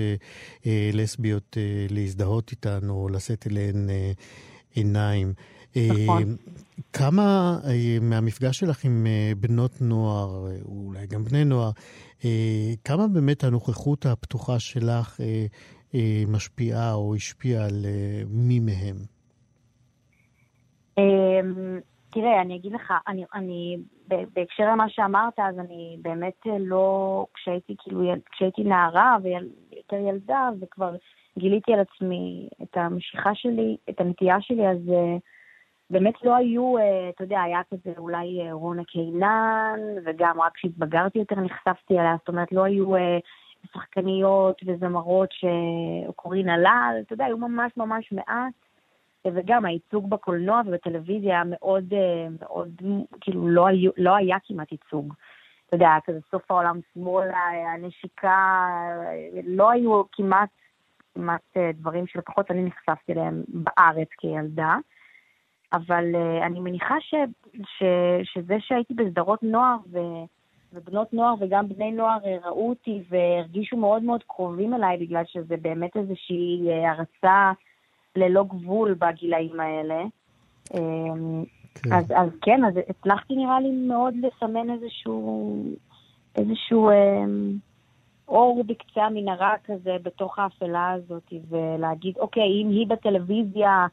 [0.94, 1.58] לסביות
[1.90, 3.90] להזדהות איתן או לשאת אליהן
[4.74, 5.34] עיניים.
[5.76, 6.24] נכון.
[6.24, 6.54] אה,
[6.94, 11.72] כמה אה, מהמפגש שלך עם אה, בנות נוער, אולי גם בני נוער,
[12.84, 15.20] כמה באמת הנוכחות הפתוחה שלך
[16.28, 17.86] משפיעה או השפיעה על
[18.28, 18.96] מי מהם?
[21.00, 27.76] אמ, תראה, אני אגיד לך, אני, אני בהקשר למה שאמרת, אז אני באמת לא, כשהייתי
[27.80, 30.96] כאילו, כשהייתי נערה ויותר ילדה, וכבר
[31.38, 35.20] גיליתי על עצמי את המשיכה שלי, את הנטייה שלי, אז uh,
[35.90, 36.82] באמת לא היו, uh,
[37.16, 42.28] אתה יודע, היה כזה אולי uh, רונה קינן, וגם רק כשהתבגרתי יותר נחשפתי עליה, זאת
[42.28, 42.92] אומרת, לא היו
[43.74, 48.69] שחקניות וזמרות שקוראים הלל, אתה יודע, היו ממש ממש מעט.
[49.28, 51.94] וגם הייצוג בקולנוע ובטלוויזיה היה מאוד,
[52.40, 52.82] מאוד,
[53.22, 55.14] כאילו לא, היו, לא היה כמעט ייצוג.
[55.68, 57.38] אתה יודע, כזה סוף העולם שמאלה,
[57.74, 58.68] הנשיקה,
[59.44, 60.50] לא היו כמעט
[61.14, 64.78] כמעט אה, דברים שלפחות אני נחשפתי אליהם בארץ כילדה.
[65.74, 67.14] אבל uh, אני מניחה ש,
[67.64, 67.84] ש,
[68.24, 70.00] שזה שהייתי בסדרות נוער ו,
[70.74, 75.58] ובנות נוער וגם בני נוער אה, ראו אותי והרגישו מאוד מאוד קרובים אליי בגלל שזה
[75.58, 77.52] באמת איזושהי הערצה
[78.20, 80.04] ללא גבול בגילאים האלה.
[80.74, 81.44] אמ,
[81.76, 81.94] כן.
[81.94, 85.64] אז, אז כן, אז הצלחתי נראה לי מאוד לסמן איזשהו,
[86.36, 87.58] איזשהו אמ,
[88.28, 93.88] אור בקצה המנהרה כזה בתוך האפלה הזאת, ולהגיד, אוקיי, אם היא בטלוויזיה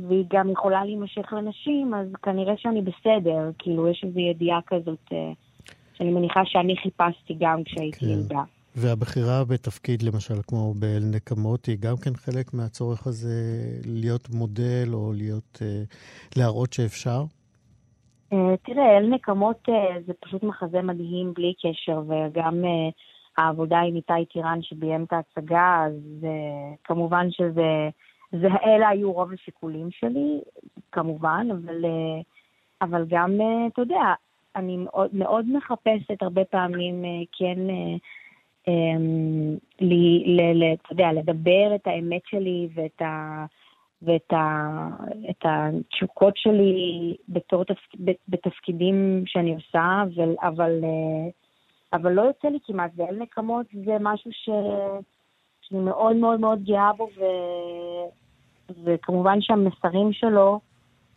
[0.00, 3.50] והיא גם יכולה להימשך לנשים, אז כנראה שאני בסדר.
[3.58, 5.32] כאילו, יש איזו ידיעה כזאת אה,
[5.94, 8.06] שאני מניחה שאני חיפשתי גם כשהייתי כן.
[8.06, 8.42] ילדה.
[8.76, 13.36] והבחירה בתפקיד, למשל, כמו באל נקמות, היא גם כן חלק מהצורך הזה
[13.86, 15.82] להיות מודל או להיות, אה,
[16.36, 17.22] להראות שאפשר?
[18.32, 19.68] אה, תראה, אל נקמות
[20.06, 22.64] זה פשוט מחזה מדהים בלי קשר, וגם
[23.38, 26.26] העבודה עם איתי טירן שביים את ההצגה, אז
[26.84, 27.88] כמובן שזה,
[28.32, 30.40] זה, אלה היו רוב השיקולים שלי,
[30.92, 31.84] כמובן, אבל,
[32.82, 33.30] אבל גם,
[33.72, 34.14] אתה יודע,
[34.56, 37.04] אני מאוד, מאוד מחפשת הרבה פעמים
[37.38, 37.58] כן,
[40.82, 43.44] אתה יודע, לדבר את האמת שלי ואת ה...
[44.02, 44.68] ואת ה,
[45.30, 47.94] את התשוקות שלי בתור תפק,
[48.28, 50.84] בתפקידים שאני עושה, אבל, אבל
[51.92, 54.50] אבל לא יוצא לי כמעט, ואל נקמות זה משהו ש...
[55.60, 57.22] שאני מאוד מאוד מאוד גאה בו, ו...
[58.84, 60.60] וכמובן שהמסרים שלו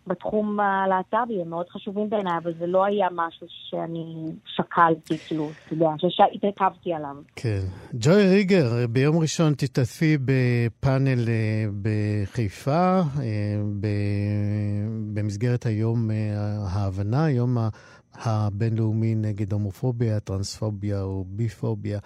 [0.08, 5.74] בתחום הלהט"בי הם מאוד חשובים בעיניי, אבל זה לא היה משהו שאני שקלתי, כאילו, אתה
[5.74, 7.16] יודע, שהתרכבתי עליו.
[7.36, 7.62] כן.
[7.94, 13.62] ג'וי ריגר, ביום ראשון תשתתפי בפאנל אה, בחיפה, אה,
[15.14, 16.16] במסגרת היום אה,
[16.68, 17.58] הבינ, יום
[18.16, 22.00] הבינלאומי נגד הומופוביה, טרנספוביה וביפוביה.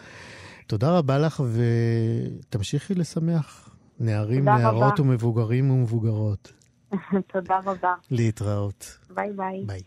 [0.68, 6.65] תודה רבה לך ותמשיכי לשמח נערים, נערות ומבוגרים ומבוגרות.
[7.34, 7.96] תודה רבה.
[8.12, 8.98] להתראות.
[9.10, 9.64] ביי ביי.
[9.66, 9.82] ביי.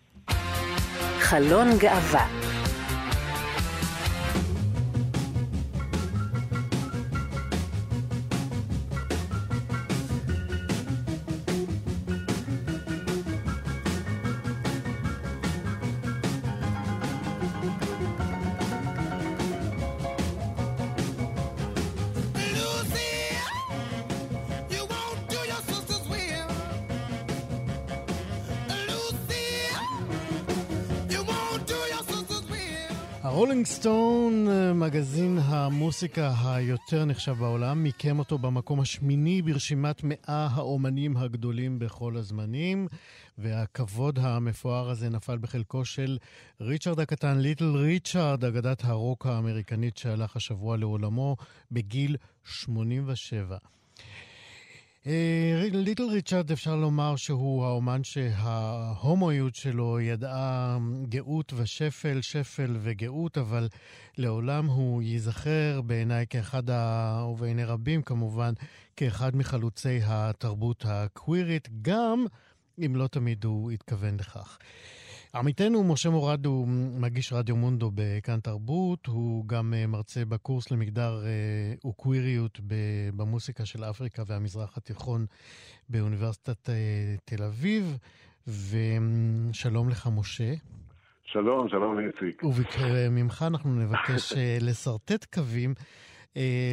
[1.20, 2.26] חלון גאווה
[33.38, 41.16] רולינג סטון, אה, מגזין המוסיקה היותר נחשב בעולם, מיקם אותו במקום השמיני ברשימת מאה האומנים
[41.16, 42.88] הגדולים בכל הזמנים,
[43.38, 46.18] והכבוד המפואר הזה נפל בחלקו של
[46.60, 51.36] ריצ'רד הקטן, ליטל ריצ'רד, אגדת הרוק האמריקנית שהלך השבוע לעולמו
[51.72, 53.56] בגיל 87.
[55.06, 60.78] ליטל ריצ'רד אפשר לומר שהוא האומן שההומואיות שלו ידעה
[61.08, 63.68] גאות ושפל, שפל וגאות, אבל
[64.18, 67.24] לעולם הוא ייזכר בעיניי כאחד, ה...
[67.30, 68.52] ובעיני רבים כמובן,
[68.96, 72.26] כאחד מחלוצי התרבות הקווירית, גם
[72.86, 74.58] אם לא תמיד הוא התכוון לכך.
[75.34, 76.68] עמיתנו משה מורד הוא
[77.00, 82.60] מגיש רדיו מונדו בכאן תרבות, הוא גם אה, מרצה בקורס למגדר אה, וקוויריות
[83.16, 85.26] במוסיקה של אפריקה והמזרח התיכון
[85.88, 86.74] באוניברסיטת אה,
[87.24, 87.98] תל אביב.
[88.46, 90.54] ושלום לך, משה.
[91.24, 92.42] שלום, שלום איציק.
[92.94, 95.74] וממך אנחנו נבקש לשרטט קווים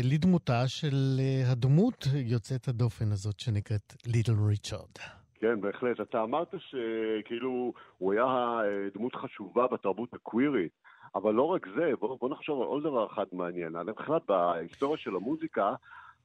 [0.03, 5.24] לדמותה של הדמות יוצאת הדופן הזאת שנקראת ליטל ריצ'רד.
[5.39, 6.01] כן, בהחלט.
[6.01, 8.59] אתה אמרת שכאילו הוא היה
[8.93, 10.71] דמות חשובה בתרבות הקווירית,
[11.15, 13.73] אבל לא רק זה, בוא, בוא נחשוב על עוד דבר אחד מעניין.
[13.73, 15.73] בכלל בהיסטוריה של המוזיקה,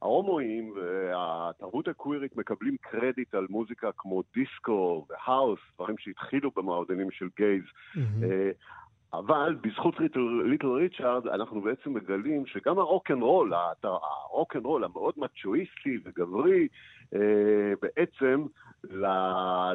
[0.01, 7.27] ההומואים והתרבות הקווירית מקבלים קרדיט על מוזיקה כמו דיסקו ו house, דברים שהתחילו במועדונים של
[7.37, 7.63] gays.
[7.63, 8.25] Mm-hmm.
[9.13, 9.99] אבל בזכות
[10.45, 13.53] ליטל ריצ'ארד אנחנו בעצם מגלים שגם הרוק אנד רול,
[13.83, 16.67] הרוק אנד רול המאוד מצ'ואיסטי וגברי,
[17.13, 18.45] אה, בעצם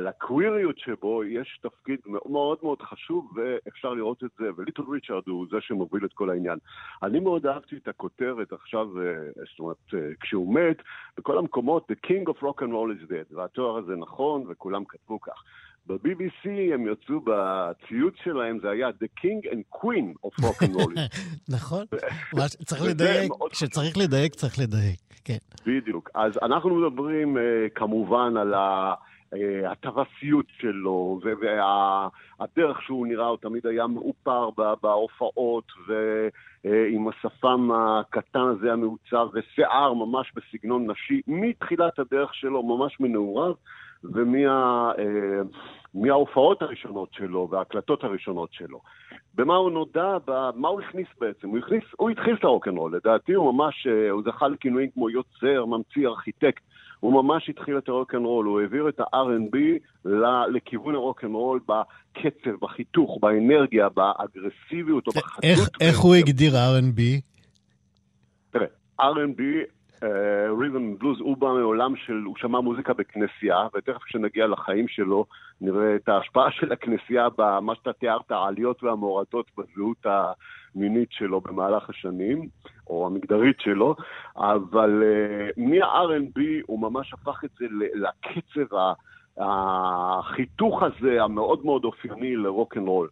[0.00, 5.56] לקוויריות שבו יש תפקיד מאוד מאוד חשוב ואפשר לראות את זה, וליטל ריצ'ארד הוא זה
[5.60, 6.58] שמוביל את כל העניין.
[7.02, 9.12] אני מאוד אהבתי את הכותרת עכשיו, אה,
[9.50, 10.82] זאת אומרת, אה, כשהוא מת,
[11.18, 15.20] בכל המקומות, The King of Rock and Roll is dead, והתואר הזה נכון וכולם כתבו
[15.20, 15.42] כך.
[15.86, 21.00] ב-BBC הם יצאו בציוץ שלהם, זה היה The King and Queen of Rock and Roll.
[21.56, 21.84] נכון,
[22.66, 25.38] צריך לדייק, כשצריך לדייק, צריך לדייק, כן.
[25.66, 26.10] בדיוק.
[26.14, 27.42] אז אנחנו מדברים אה,
[27.74, 28.94] כמובן על ה...
[29.34, 34.50] אה, הטווסיות שלו, והדרך שהוא נראה, הוא תמיד היה מאופר
[34.82, 43.52] בהופעות, ועם השפם הקטן הזה המעוצב, ושיער ממש בסגנון נשי, מתחילת הדרך שלו, ממש מנעוריו.
[45.94, 48.80] ומההופעות אה, הראשונות שלו וההקלטות הראשונות שלו.
[49.34, 50.16] במה הוא נודע,
[50.54, 51.48] מה הוא הכניס בעצם?
[51.48, 55.64] הוא, הכניס, הוא התחיל את הרוקנרול, לדעתי הוא ממש, אה, הוא זכה לכינויים כמו יוצר,
[55.64, 56.62] ממציא, ארכיטקט.
[57.00, 59.56] הוא ממש התחיל את הרוקנרול, הוא העביר את ה-R&B
[60.54, 65.44] לכיוון הרוקנרול בקצב, בחיתוך, באנרגיה, באגרסיביות או בחדות.
[65.44, 67.00] איך, איך הוא הגדיר R&B?
[68.50, 68.66] תראה,
[69.00, 69.42] R&B
[70.58, 75.24] ריזם בלוז, הוא בא מעולם של, הוא שמע מוזיקה בכנסייה, ותכף כשנגיע לחיים שלו
[75.60, 80.06] נראה את ההשפעה של הכנסייה במה שאתה תיארת, העליות והמורדות בזהות
[80.74, 82.48] המינית שלו במהלך השנים,
[82.86, 83.96] או המגדרית שלו,
[84.36, 88.76] אבל uh, מה-R&B הוא ממש הפך את זה לקצב,
[89.38, 93.08] החיתוך הזה המאוד מאוד אופייני לרוקנרול.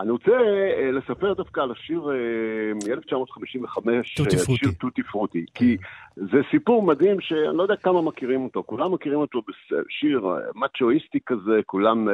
[0.00, 5.76] אני רוצה אה, לספר דווקא על השיר אה, מ-1955, שיר טוטי פרוטי, כי
[6.16, 11.18] זה סיפור מדהים שאני לא יודע כמה מכירים אותו, כולם מכירים אותו בשיר אה, מצ'ואיסטי
[11.26, 12.08] כזה, כולם,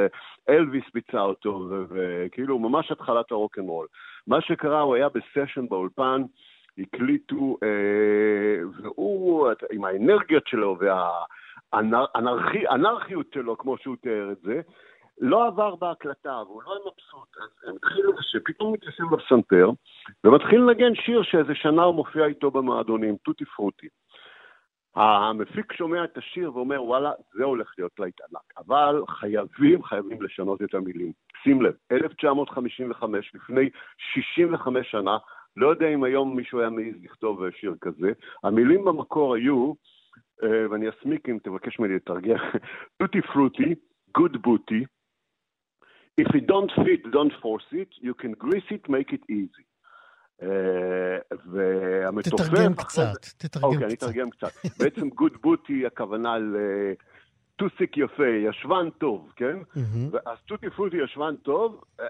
[0.49, 3.87] אלוויס ביצע אותו, וכאילו ממש התחלת הרוקנרול.
[4.27, 6.23] מה שקרה, הוא היה בסשן באולפן,
[6.79, 7.57] הקליטו,
[8.83, 10.79] והוא, עם האנרגיות שלו
[11.73, 14.61] והאנרכיות שלו, כמו שהוא תיאר את זה,
[15.21, 19.71] לא עבר בהקלטה, והוא לא היה מבסוט, אז הם התחילו שפתאום מתיישבים בפסנתר,
[20.25, 23.89] ומתחיל לנגן שיר שאיזה שנה הוא מופיע איתו במועדונים, טוטי פרוטי.
[24.97, 28.67] המפיק שומע את השיר ואומר, וואלה, זה הולך להיות להיט ענק.
[28.67, 31.13] אבל חייבים, חייבים לשנות את המילים.
[31.43, 35.19] שים לב, 1955, לפני 65 שנה,
[35.57, 38.13] לא יודע אם היום מישהו היה מעז לכתוב שיר כזה,
[38.45, 39.73] המילים במקור היו,
[40.43, 42.37] אה, ואני אסמיק אם תבקש ממני לתרגיע,
[42.99, 43.75] טוטי פרוטי,
[44.15, 44.85] גוד בוטי,
[46.23, 49.65] If it don't fit, don't force it, you can grease it, make it easy.
[50.43, 50.47] Uh,
[51.47, 52.47] והמתופף...
[52.47, 54.53] תתרגם קצת, תתרגם אוקיי, אני אתרגם קצת.
[54.79, 56.57] בעצם good booty הכוונה ל...
[57.61, 59.59] טוסיק יפה, ישבן טוב, כן?
[60.27, 62.07] אז טוטי פוטי ישבן טוב, אה,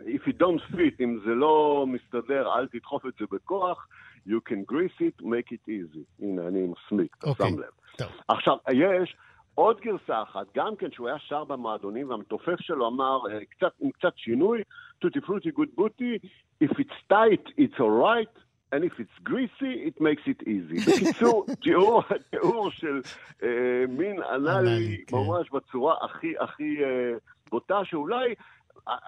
[0.00, 3.88] if it don't fit, אם זה לא מסתדר, אל תדחוף את זה בכוח,
[4.28, 6.22] you can grease it, make it easy.
[6.22, 8.06] הנה, אני מסמיק, אתה אוקיי, שם לב.
[8.28, 9.16] עכשיו, יש...
[9.54, 13.90] עוד גרסה אחת, גם כן, שהוא היה שר במועדונים, והמתופף שלו אמר, אה, קצת, עם
[13.90, 14.62] קצת שינוי,
[14.98, 16.18] טוטי פרוטי גוד בוטי,
[16.60, 18.28] If it's tight, it's alright,
[18.72, 20.76] and if it's greasy, it makes it easy.
[20.90, 23.00] בקיצור, תיאור, תיאור של
[23.42, 25.16] אה, מין אנאלי כן.
[25.16, 27.12] ממש בצורה הכי הכי אה,
[27.50, 28.34] בוטה, שאולי...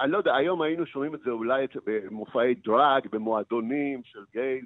[0.00, 4.64] אני לא יודע, היום היינו שומעים את זה אולי במופעי דראג, במועדונים של גייז,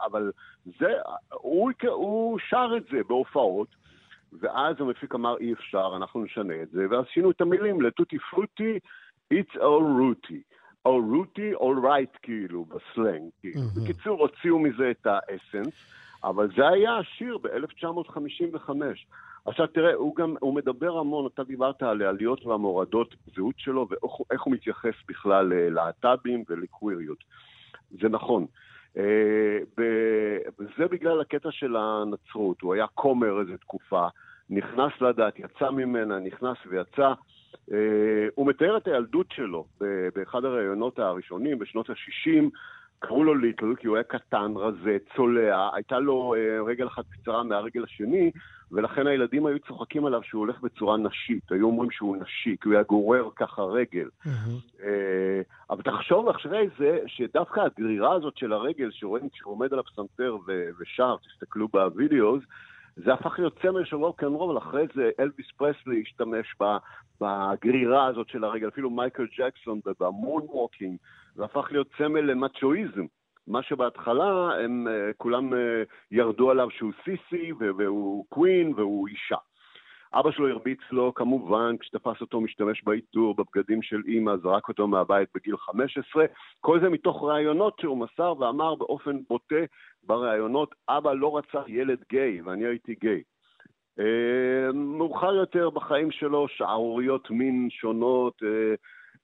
[0.00, 0.32] אבל
[0.64, 0.92] זה,
[1.32, 3.68] הוא, הוא שר את זה בהופעות,
[4.40, 8.78] ואז המפיק אמר אי אפשר, אנחנו נשנה את זה, ואז שינו את המילים לטוטי פרוטי,
[9.34, 10.42] it's all rooty.
[10.88, 13.30] all rooty, all right, כאילו, בסלנג.
[13.40, 13.60] כאילו.
[13.60, 13.80] Mm-hmm.
[13.80, 15.74] בקיצור, הוציאו מזה את האסנס.
[16.24, 18.70] אבל זה היה השיר ב-1955.
[19.46, 24.42] עכשיו תראה, הוא גם, הוא מדבר המון, אתה דיברת על העליות והמורדות בזהות שלו ואיך
[24.42, 27.18] הוא מתייחס בכלל ללהט"בים ולקוויריות.
[27.90, 28.46] זה נכון.
[30.58, 34.06] וזה בגלל הקטע של הנצרות, הוא היה כומר איזה תקופה,
[34.50, 37.12] נכנס לדת, יצא ממנה, נכנס ויצא.
[38.34, 39.66] הוא מתאר את הילדות שלו
[40.14, 42.44] באחד הראיונות הראשונים בשנות ה-60,
[43.02, 46.34] קראו לו ליטל כי הוא היה קטן, רזה, צולע, הייתה לו
[46.66, 48.30] רגל אחת קצרה מהרגל השני,
[48.72, 52.74] ולכן הילדים היו צוחקים עליו שהוא הולך בצורה נשית, היו אומרים שהוא נשי, כי הוא
[52.74, 54.08] היה גורר ככה רגל.
[54.26, 54.80] Mm-hmm.
[55.70, 60.36] אבל תחשוב אחרי זה, שדווקא הגרירה הזאת של הרגל, שרואים כשהוא עומד על הפסנתר
[60.80, 62.40] ושר, תסתכלו בווידאוז,
[62.96, 66.54] זה הפך להיות סמל של רוקנרול, אחרי זה אלוויס פרסלי השתמש
[67.20, 70.96] בגרירה הזאת של הרגל, אפילו מייקל ג'קסון ב moonwalking,
[71.34, 73.06] זה הפך להיות צמל למצ'ואיזם.
[73.46, 75.56] מה שבהתחלה הם uh, כולם uh,
[76.10, 79.36] ירדו עליו שהוא סיסי והוא קווין והוא אישה.
[80.14, 85.28] אבא שלו הרביץ לו, כמובן, כשתפס אותו משתמש בעיטור, בבגדים של אימא, זרק אותו מהבית
[85.34, 86.24] בגיל 15.
[86.60, 89.64] כל זה מתוך ראיונות שהוא מסר ואמר באופן בוטה
[90.02, 93.22] בראיונות, אבא לא רצה ילד גיי, ואני הייתי גיי.
[94.00, 98.76] Uh, מאוחר יותר בחיים שלו, שערוריות מין שונות, uh,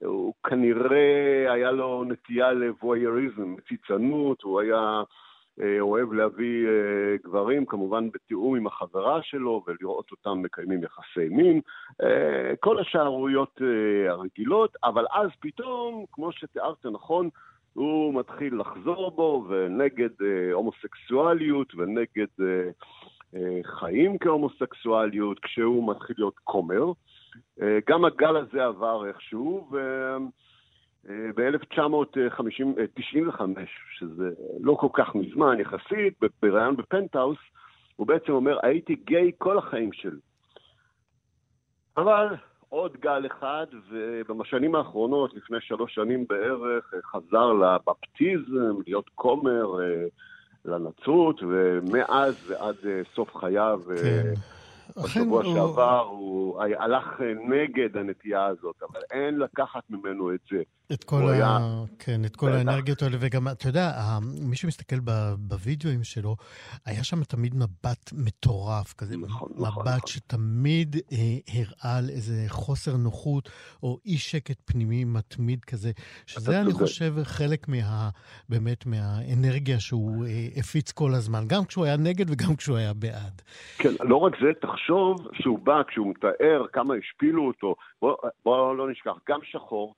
[0.07, 5.03] הוא כנראה היה לו נטייה לבויאריזם, ציצנות, הוא היה אה,
[5.61, 11.61] אה, אוהב להביא אה, גברים, כמובן בתיאום עם החברה שלו, ולראות אותם מקיימים יחסי מין.
[12.03, 13.61] אה, כל השערוריות
[14.09, 17.29] הרגילות, אבל אז פתאום, כמו שתיארת נכון,
[17.73, 20.09] הוא מתחיל לחזור בו, ונגד
[20.53, 22.27] הומוסקסואליות, ונגד
[23.63, 26.93] חיים כהומוסקסואליות, כשהוא מתחיל להיות כומר.
[27.89, 29.77] גם הגל הזה עבר איכשהו, ו...
[31.07, 33.40] ב-1995,
[33.99, 34.30] שזה
[34.61, 37.38] לא כל כך מזמן יחסית, בריאיון בפנטהאוס,
[37.96, 40.20] הוא בעצם אומר, הייתי גיי כל החיים שלי.
[41.96, 42.36] אבל
[42.68, 43.66] עוד גל אחד,
[44.28, 50.05] ובשנים האחרונות, לפני שלוש שנים בערך, חזר לבפטיזם, להיות כומר אה,
[50.64, 54.32] לנצרות, ומאז ועד אה, סוף חייו, אה, כן.
[55.03, 55.55] בשבוע הוא...
[55.55, 60.62] שעבר, הוא הלך נגד הנטייה הזאת, אבל אין לקחת ממנו את זה.
[60.93, 61.32] את כל, ה...
[61.32, 61.59] היה...
[61.99, 63.93] כן, את כל האנרגיות האלה, וגם, אתה יודע,
[64.51, 64.97] מי שמסתכל
[65.39, 66.36] בווידאוים שלו,
[66.86, 70.01] היה שם תמיד מבט מטורף כזה, נכון, מבט נכון, נכון.
[70.07, 71.18] שתמיד אה,
[71.55, 73.51] הראה על איזה חוסר נוחות,
[73.82, 75.91] או אי שקט פנימי מתמיד כזה,
[76.26, 78.09] שזה, אני חושב, חלק מה...
[78.49, 83.43] באמת מהאנרגיה שהוא אה, הפיץ כל הזמן, גם כשהוא היה נגד וגם כשהוא היה בעד.
[83.78, 88.91] כן, לא רק זה, תחשוב שהוא בא, כשהוא מתאר כמה השפילו אותו, בוא, בוא לא
[88.91, 89.95] נשכח, גם שחור,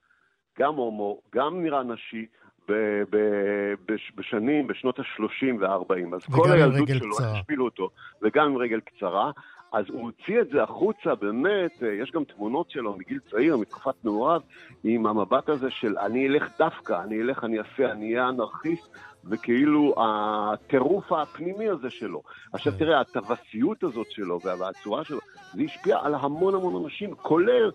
[0.61, 2.27] גם הומו, גם נראה נשי,
[2.69, 6.15] ב- ב- בש- בשנים, בשנות ה-30 וה-40.
[6.15, 7.91] אז כל הילדות שלו, השפילו אותו,
[8.23, 9.31] וגם עם רגל קצרה.
[9.73, 14.05] אז הוא הוציא את זה החוצה, באמת, אה, יש גם תמונות שלו מגיל צעיר, מתקופת
[14.05, 14.41] נעוריו,
[14.85, 19.95] עם המבט הזה של אני אלך דווקא, אני אלך, אני אעשה, אני אהיה אנרכיסט, וכאילו
[19.99, 22.23] הטירוף הפנימי הזה שלו.
[22.53, 22.79] עכשיו כן.
[22.79, 25.19] תראה, הטווסיות הזאת שלו והצורה שלו,
[25.55, 27.71] זה השפיע על המון המון אנשים, כולל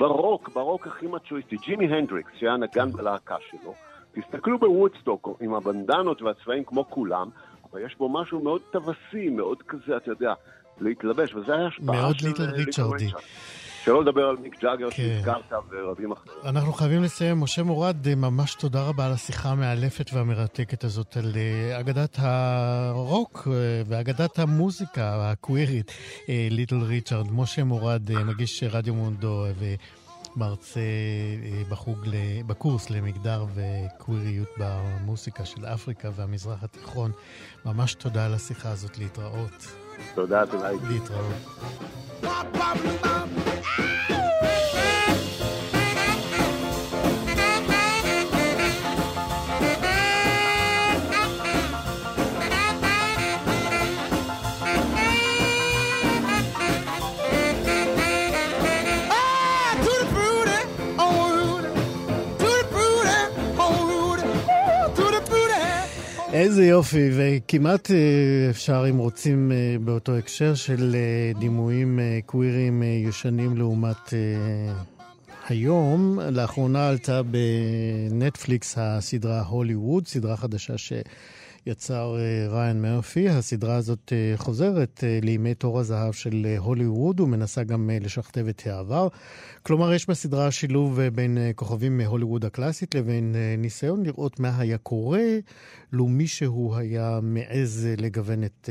[0.00, 3.74] ברוק, ברוק הכי מצ'ואיסטי, ג'ימי הנדריקס, שהיה נגן בלהקה שלו,
[4.14, 7.28] תסתכלו בוודסטוק עם הבנדנות והצבעים כמו כולם,
[7.72, 10.32] אבל יש בו משהו מאוד טווסי, מאוד כזה, אתה יודע,
[10.80, 13.08] להתלבש, וזה היה השפעה של ליטל ריצ'רד.
[13.84, 14.96] שלא לדבר על מיק ג'אגר כן.
[14.96, 16.36] שהזכרת ורבים אחרים.
[16.44, 17.40] אנחנו חייבים לסיים.
[17.40, 23.82] משה מורד, ממש תודה רבה על השיחה המאלפת והמרתקת הזאת על אה, אגדת הרוק אה,
[23.86, 25.92] ואגדת המוזיקה הקווירית,
[26.28, 27.26] ליטל ריצ'רד.
[27.32, 29.44] משה מורד, אה, מגיש רדיו מונדו
[30.36, 30.80] ומרצה
[31.68, 31.98] בחוג,
[32.46, 37.10] בקורס למגדר וקוויריות במוזיקה של אפריקה והמזרח התיכון.
[37.64, 38.98] ממש תודה על השיחה הזאת.
[38.98, 39.79] להתראות.
[40.14, 40.70] תודה, תודה.
[40.70, 41.34] להתראות.
[66.32, 67.96] איזה יופי, וכמעט אה,
[68.50, 74.14] אפשר, אם רוצים, אה, באותו הקשר של אה, דימויים קווירים ישנים לעומת
[75.50, 76.18] היום.
[76.20, 80.92] לאחרונה עלתה בנטפליקס הסדרה הוליווד, סדרה חדשה ש...
[81.66, 82.16] יצר
[82.48, 83.28] ריין מרפי.
[83.28, 89.08] הסדרה הזאת חוזרת לימי תור הזהב של הוליווד ומנסה גם לשכתב את העבר.
[89.62, 95.38] כלומר, יש בסדרה שילוב בין כוכבים מהוליווד הקלאסית לבין ניסיון לראות מה היה קורה
[95.92, 98.68] לו מישהו היה מעז לגוון את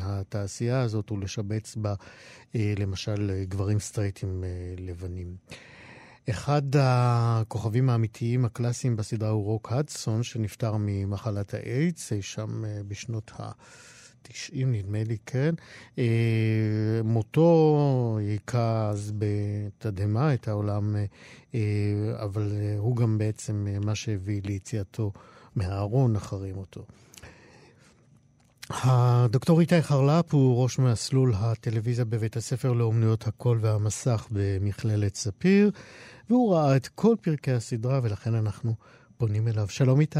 [0.00, 1.94] התעשייה הזאת ולשבץ בה
[2.54, 4.44] למשל גברים סטרייטים
[4.78, 5.34] לבנים.
[6.28, 13.30] אחד הכוכבים האמיתיים הקלאסיים בסדרה הוא רוק הדסון, שנפטר ממחלת האיידס, אי שם אה, בשנות
[13.38, 15.54] ה-90, נדמה לי, כן.
[15.98, 20.96] אה, מותו היכה אז בתדהמה את העולם,
[21.54, 21.60] אה,
[22.24, 25.12] אבל הוא גם בעצם מה שהביא ליציאתו
[25.56, 26.84] מהארון אחרי מותו.
[28.70, 35.70] הדוקטור איתי חרל"פ הוא ראש מסלול הטלוויזיה בבית הספר לאומנויות הקול והמסך במכללת ספיר,
[36.30, 38.74] והוא ראה את כל פרקי הסדרה, ולכן אנחנו
[39.18, 39.68] פונים אליו.
[39.68, 40.18] שלום איתי.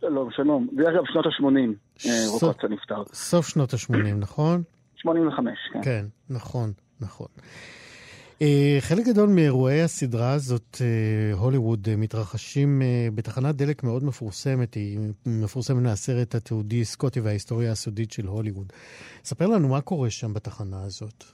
[0.00, 0.68] שלום, שלום.
[0.76, 3.02] זה אגב שנות ה-80, אה, רוקוצה נפטר.
[3.12, 4.62] סוף שנות ה-80, נכון?
[4.96, 5.80] 85, כן.
[5.82, 7.28] כן, נכון, נכון.
[8.42, 12.82] אה, חלק גדול מאירועי הסדרה הזאת, אה, הוליווד, מתרחשים
[13.14, 14.98] בתחנת דלק מאוד מפורסמת, היא
[15.44, 18.66] מפורסמת מהסרט התיעודי סקוטי וההיסטוריה הסודית של הוליווד.
[19.24, 21.24] ספר לנו מה קורה שם בתחנה הזאת.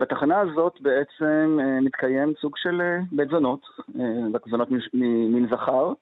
[0.00, 2.80] בתחנה הזאת בעצם מתקיים סוג של
[3.12, 3.60] בית זונות,
[4.32, 5.92] בית זונות ממין זכר,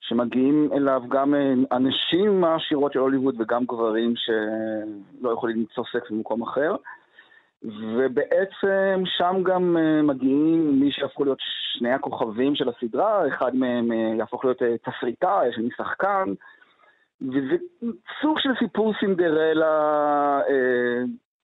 [0.00, 1.34] שמגיעים אליו גם
[1.70, 6.76] הנשים העשירות של הוליווד וגם גברים שלא יכולים למצוא סקס במקום אחר.
[7.62, 11.38] ובעצם שם גם מגיעים מי שהפכו להיות
[11.72, 16.32] שני הכוכבים של הסדרה, אחד מהם יהפוך להיות תסריטאי, השני שחקן,
[17.20, 17.56] וזה
[18.22, 20.40] סוג של סיפור סינדרלה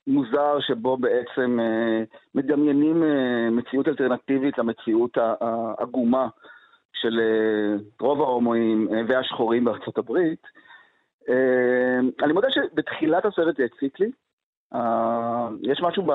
[0.06, 2.02] מוזר שבו בעצם אה,
[2.34, 6.28] מדמיינים אה, מציאות אלטרנטיבית למציאות העגומה
[6.92, 10.42] של אה, רוב ההומואים והשחורים בארצות הברית.
[12.22, 14.10] אני מודה שבתחילת הסרט זה הציק לי.
[15.62, 16.06] יש משהו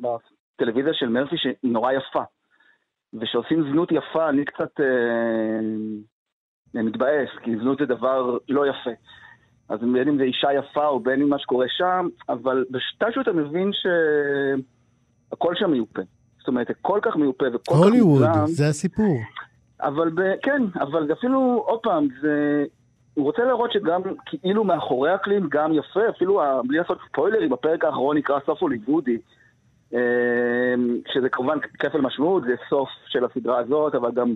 [0.00, 2.22] בטלוויזיה של מרפי שהיא נורא יפה.
[3.14, 4.80] וכשעושים זנות יפה, אני קצת
[6.74, 8.90] מתבאס, כי זנות זה דבר לא יפה.
[9.68, 13.32] אז בין אם זה אישה יפה או בין אם מה שקורה שם, אבל בשתיים אתה
[13.32, 16.02] מבין שהכל שם מיופה.
[16.38, 17.84] זאת אומרת, כל כך מיופה וכל כך מוגזם.
[17.84, 19.18] הוליווד, זה הסיפור.
[19.80, 22.64] אבל ב, כן, אבל אפילו, עוד פעם, זה...
[23.16, 28.16] הוא רוצה להראות שגם כאילו מאחורי הקלעים גם יפה, אפילו בלי לעשות ספוילרים, בפרק האחרון
[28.16, 29.18] נקרא סוף הוליוודי,
[29.92, 29.98] אמ,
[31.12, 34.34] שזה כמובן כפל משמעות, זה סוף של הסדרה הזאת, אבל גם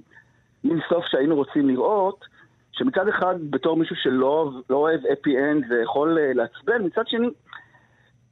[0.65, 2.25] מין סוף שהיינו רוצים לראות.
[2.73, 7.29] שמצד אחד, בתור מישהו שלא לא אוהב happy end זה יכול אה, לעצבן, מצד שני,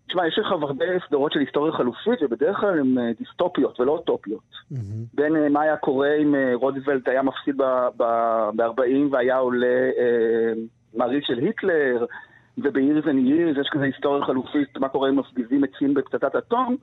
[0.08, 4.40] תשמע, יש לך הרבה סדרות של היסטוריה חלופית, ובדרך כלל הן אה, דיסטופיות ולא אוטופיות.
[4.72, 4.76] אמ-המ.
[5.14, 7.56] בין אה, מה היה קורה אם אה, רוזוולט היה מפסיד
[7.96, 10.58] ב-40 והיה עולה uh,
[10.94, 12.04] מעריץ של היטלר,
[12.58, 16.76] וב-years and years יש כזה היסטוריה חלופית, מה קורה אם מפגיזים עצים בפצצת אטום.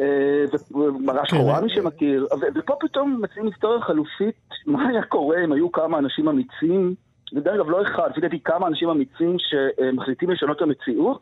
[0.00, 5.72] אה, ומראה שחורה מי שמכיר, ופה פתאום מציעים היסטוריה חלופית, מה היה קורה אם היו
[5.72, 6.94] כמה אנשים אמיצים,
[7.32, 11.20] ודרך אגב לא אחד, לפי דעתי כמה אנשים אמיצים שמחליטים לשנות את המציאות,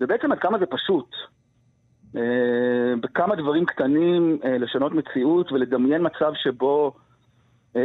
[0.00, 1.10] ובעצם עד כמה זה פשוט.
[2.16, 6.94] אה, בכמה דברים קטנים אה, לשנות מציאות ולדמיין מצב שבו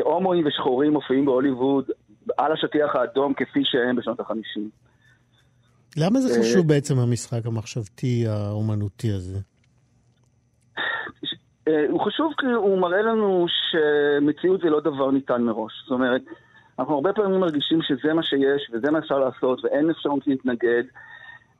[0.03, 1.85] הומואים ושחורים מופיעים בהוליווד
[2.37, 4.69] על השטיח האדום כפי שהם בשנות החמישים.
[5.97, 9.37] למה זה חשוב בעצם המשחק המחשבתי האומנותי הזה?
[11.67, 15.73] אה, הוא חשוב כי הוא מראה לנו שמציאות זה לא דבר ניתן מראש.
[15.83, 16.21] זאת אומרת,
[16.79, 20.83] אנחנו הרבה פעמים מרגישים שזה מה שיש וזה מה אפשר לעשות ואין אפשרות להתנגד.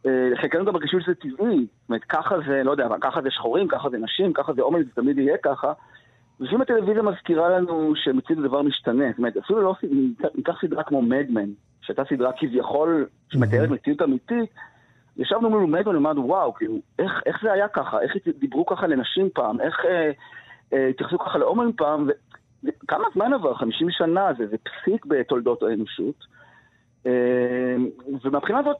[0.06, 3.68] אה, חלקנו גם מרגישים שזה טבעי, זאת אומרת, ככה זה, לא יודע, ככה זה שחורים,
[3.68, 5.74] ככה זה נשים, ככה זה עומד, זה תמיד יהיה ככה.
[6.40, 9.10] לפעמים הטלוויזיה מזכירה לנו שמציאות זה דבר משתנה.
[9.10, 9.76] זאת אומרת, אפילו לא,
[10.36, 11.50] ניקח סדרה כמו מדמן,
[11.82, 14.50] שהייתה סדרה כביכול שמתארת מציאות אמיתית,
[15.18, 18.02] ישבנו מול מדמן ואמרנו, וואו, כאילו, איך, איך זה היה ככה?
[18.02, 19.62] איך דיברו ככה לנשים פעם?
[19.62, 20.12] איך אה,
[20.74, 22.10] אה, התייחסו ככה להומואים פעם?
[22.64, 23.54] וכמה זמן עבר?
[23.54, 26.16] 50 שנה, זה, זה פסיק בתולדות האנושות.
[27.06, 27.76] אה,
[28.24, 28.78] ומבחינה הזאת,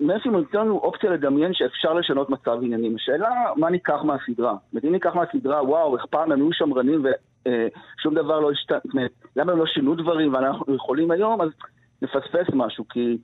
[0.00, 2.96] מרפי נותן לנו אופציה לדמיין שאפשר לשנות מצב עניינים.
[2.96, 4.56] השאלה, מה ניקח מהסדרה?
[4.72, 9.02] זאת אם ניקח מהסדרה, וואו, איך פעם הם היו שמרנים ושום אה, דבר לא השתנה,
[9.36, 11.48] למה הם לא שינו דברים ואנחנו יכולים היום, אז
[12.02, 13.18] נפספס משהו, כי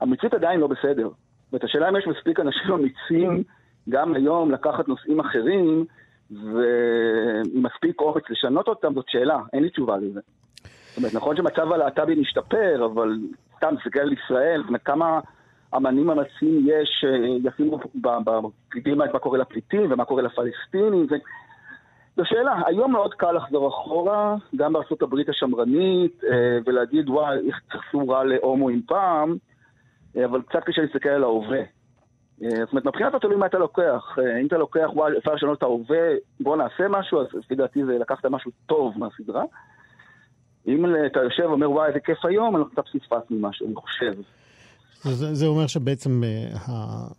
[0.00, 1.08] המציאות עדיין לא בסדר.
[1.52, 3.42] ואת השאלה אם יש מספיק אנשים אמיצים
[3.88, 5.84] גם היום לקחת נושאים אחרים
[6.30, 10.20] ומספיק אומץ לשנות אותם, זאת שאלה, אין לי תשובה לזה.
[10.88, 13.18] זאת אומרת, נכון שמצב הלהט"בי משתפר, אבל
[13.56, 15.20] סתם, תסתכל על ישראל, אומרת, כמה
[15.76, 17.04] אמנים אמיצים יש
[17.42, 21.06] שישימו בפליטים מה קורה לפליטים ומה קורה לפלסטינים.
[21.10, 21.16] זה...
[22.16, 27.60] זו שאלה, היום מאוד קל לחזור אחורה, גם בארצות הברית השמרנית, אה, ולהגיד וואי, איך
[27.66, 29.36] התייחסו רע להומואים פעם,
[30.16, 31.60] אה, אבל קצת קשה להסתכל על ההווה.
[32.42, 34.18] אה, זאת אומרת, מבחינת תלוי מה אתה לוקח.
[34.40, 36.08] אם אתה לוקח, וואי, אפשר לשנות את ההווה,
[36.40, 39.44] בוא נעשה משהו, אז לפי דעתי זה לקחת משהו טוב מהסדרה.
[40.66, 44.12] אם אתה יושב ואומר, וואי, איזה כיף היום, אנחנו קצת פספסנו משהו, אני חושב.
[45.04, 46.70] זה, זה אומר שבעצם uh,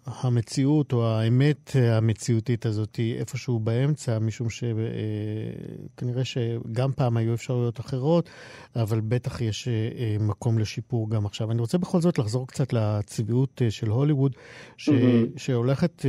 [0.05, 7.79] המציאות או האמת המציאותית הזאת היא איפשהו באמצע, משום שכנראה uh, שגם פעם היו אפשרויות
[7.79, 8.29] אחרות,
[8.75, 9.67] אבל בטח יש
[10.19, 11.51] מקום לשיפור גם עכשיו.
[11.51, 14.35] אני רוצה בכל זאת לחזור קצת לצביעות של הוליווד,
[14.77, 14.93] ש, mm-hmm.
[15.37, 16.05] שהולכת...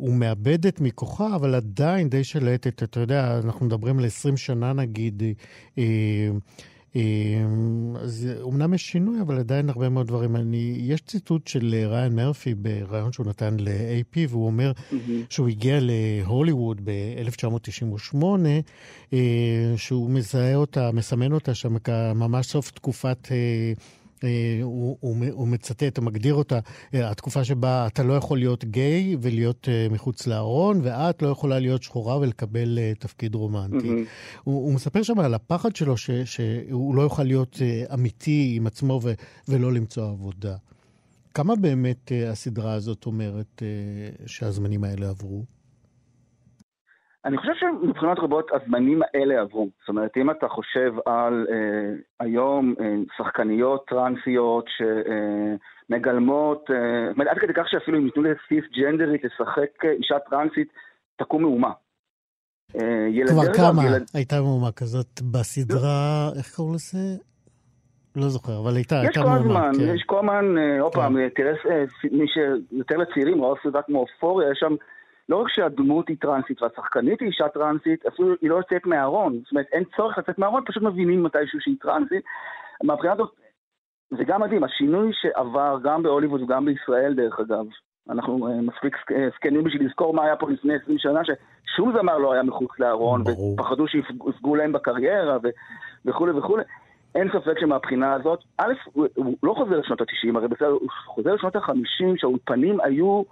[0.00, 2.82] ומאבדת מכוחה, אבל עדיין די שלטת.
[2.82, 5.22] אתה יודע, אנחנו מדברים על 20 שנה נגיד,
[8.00, 10.36] אז אומנם יש שינוי, אבל עדיין הרבה מאוד דברים.
[10.36, 14.94] אני, יש ציטוט של אה, ריין מרפי בריאיון שהוא נתן ל-AP, והוא אומר mm-hmm.
[15.30, 18.24] שהוא הגיע להוליווד ב-1998,
[19.12, 19.18] אה,
[19.76, 21.76] שהוא מזהה אותה, מסמן אותה שם
[22.14, 23.28] ממש סוף תקופת...
[24.24, 26.58] אה, הוא, הוא, הוא מצטט, הוא מגדיר אותה,
[26.94, 31.58] אה, התקופה שבה אתה לא יכול להיות גיי ולהיות אה, מחוץ לארון, ואת לא יכולה
[31.58, 33.88] להיות שחורה ולקבל תפקיד רומנטי.
[33.88, 34.40] Mm-hmm.
[34.44, 37.58] הוא, הוא מספר שם על הפחד שלו ש, שהוא לא יוכל להיות
[37.94, 39.12] אמיתי עם עצמו ו,
[39.48, 40.56] ולא למצוא עבודה.
[41.34, 43.62] כמה באמת הסדרה הזאת אומרת
[44.26, 45.44] שהזמנים האלה עברו?
[47.24, 49.68] אני חושב שמבחינות רבות הזמנים האלה עברו.
[49.80, 57.28] זאת אומרת, אם אתה חושב על אה, היום אה, שחקניות טרנסיות שמגלמות, אה, זאת אומרת,
[57.28, 60.68] עד כדי כך שאפילו אם ייתנו לסיס ג'נדרית לשחק אה, אישה טרנסית,
[61.16, 61.72] תקום מהומה.
[62.76, 64.04] אה, כבר כמה ילד...
[64.14, 66.98] הייתה מהומה כזאת בסדרה, איך קראו לזה?
[68.16, 69.36] לא זוכר, אבל הייתה, הייתה מהומה.
[69.36, 69.94] יש כל הזמן, כן.
[69.94, 71.28] יש כל הזמן, אה, עוד פעם, כן.
[71.28, 74.74] תראה, אה, מי שיותר לצעירים, רואה סדרה כמו אופוריה, יש שם...
[75.28, 79.38] לא רק שהדמות היא טרנסית והשחקנית היא אישה טרנסית, אפילו היא לא יוצאת מהארון.
[79.42, 82.24] זאת אומרת, אין צורך לצאת מהארון, פשוט מבינים מתישהו שהיא טרנסית.
[82.84, 83.30] מהבחינה הזאת,
[84.10, 87.64] זה גם מדהים, השינוי שעבר גם בהוליווד וגם בישראל, דרך אגב.
[88.10, 88.96] אנחנו uh, מספיק
[89.36, 93.24] זקנים בשביל לזכור מה היה פה לפני 20 שנה, ששום זמר לא היה מחוץ לארון,
[93.54, 95.38] ופחדו שיפגעו להם בקריירה
[96.04, 96.62] וכולי וכולי.
[97.14, 101.56] אין ספק שמבחינה הזאת, א', הוא לא חוזר לשנות ה-90, הרי בסדר, הוא חוזר לשנות
[101.56, 103.22] ה-50, שהאולפנים היו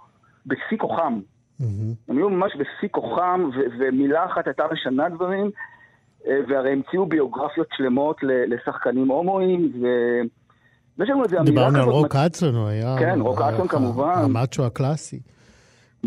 [0.45, 1.19] בשיא כוחם.
[1.61, 2.09] Mm-hmm.
[2.11, 5.51] הם היו ממש בשיא כוחם, ו- ומילה אחת הייתה משנה דברים,
[6.27, 9.85] אה, והרי המציאו ביוגרפיות שלמות לשחקנים הומואים, ו...
[10.97, 11.73] ויש לנו איזה אמירה כזאת...
[11.73, 12.95] דיברנו על רוק אדסון, הוא היה...
[12.99, 14.13] כן, רוק אדסון כמובן.
[14.23, 15.19] המאצ'ו הקלאסי.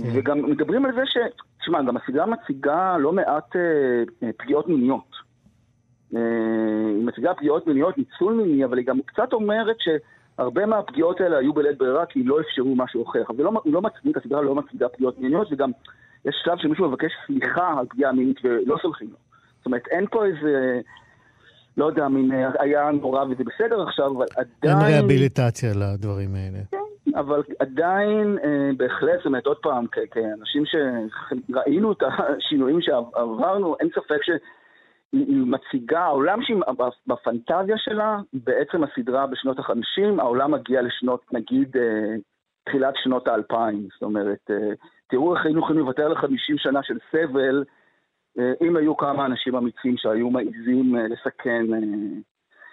[0.00, 0.09] כן.
[0.12, 1.16] וגם מדברים על זה ש...
[1.61, 5.11] תשמע, גם הסדרה מציגה לא מעט אה, פגיעות מיניות.
[6.16, 6.20] אה,
[6.96, 9.88] היא מציגה פגיעות מיניות, ניצול מיני, אבל היא גם קצת אומרת ש...
[10.38, 13.22] הרבה מהפגיעות האלה היו בלית ברירה כי לא אפשרו משהו אחר.
[13.28, 15.70] אבל לא, לא מצדיק, הסדרה לא מצדידה פגיעות מיניות, וגם
[16.24, 19.16] יש שלב שמישהו מבקש סליחה על פגיעה מינית ולא סולחים לו.
[19.56, 20.80] זאת אומרת, אין פה איזה,
[21.76, 24.78] לא יודע, מין היה נורא וזה בסדר עכשיו, אבל עדיין...
[24.78, 26.58] אין ריאביליטציה לדברים האלה.
[26.70, 33.88] כן, אבל עדיין, אה, בהחלט, זאת אומרת, עוד פעם, כאנשים שראינו את השינויים שעברנו, אין
[33.88, 34.30] ספק ש...
[35.12, 36.56] היא מציגה, העולם שהיא,
[37.06, 42.14] בפנטזיה שלה, בעצם הסדרה בשנות ה-50, העולם מגיע לשנות, נגיד, אה,
[42.64, 43.88] תחילת שנות האלפיים.
[43.92, 44.72] זאת אומרת, אה,
[45.08, 47.64] תראו איך היינו יכולים לוותר ל-50 שנה של סבל,
[48.38, 51.66] אה, אם היו כמה אנשים אמיצים שהיו מעיזים לסכן,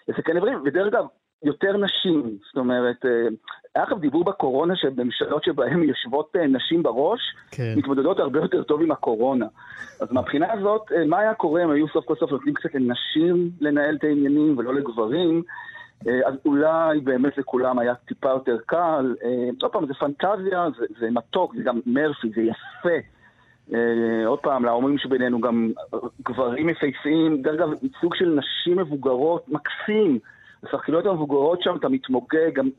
[0.07, 0.59] לסכן איברים.
[0.65, 1.05] ודרך אגב,
[1.43, 3.27] יותר נשים, זאת אומרת, אה,
[3.75, 7.19] היה לכם דיבור בקורונה שבממשלות שבהן יושבות אה, נשים בראש,
[7.51, 7.73] כן.
[7.77, 9.45] מתמודדות הרבה יותר טוב עם הקורונה.
[10.01, 13.51] אז מהבחינה הזאת, אה, מה היה קורה אם היו סוף כל סוף נותנים קצת לנשים
[13.61, 15.41] לנהל את העניינים ולא לגברים?
[16.25, 19.15] אז אולי באמת לכולם היה טיפה יותר קל.
[19.61, 22.97] עוד פעם, זה פנטזיה, זה, זה מתוק, זה גם מרפי, זה יפה.
[24.25, 25.71] עוד פעם, להורים שבינינו גם
[26.25, 30.19] גברים יפהפיים, דרך אגב, ייצוג של נשים מבוגרות מקסים.
[30.63, 32.69] השחקניות המבוגרות שם, אתה מתמוגג, גם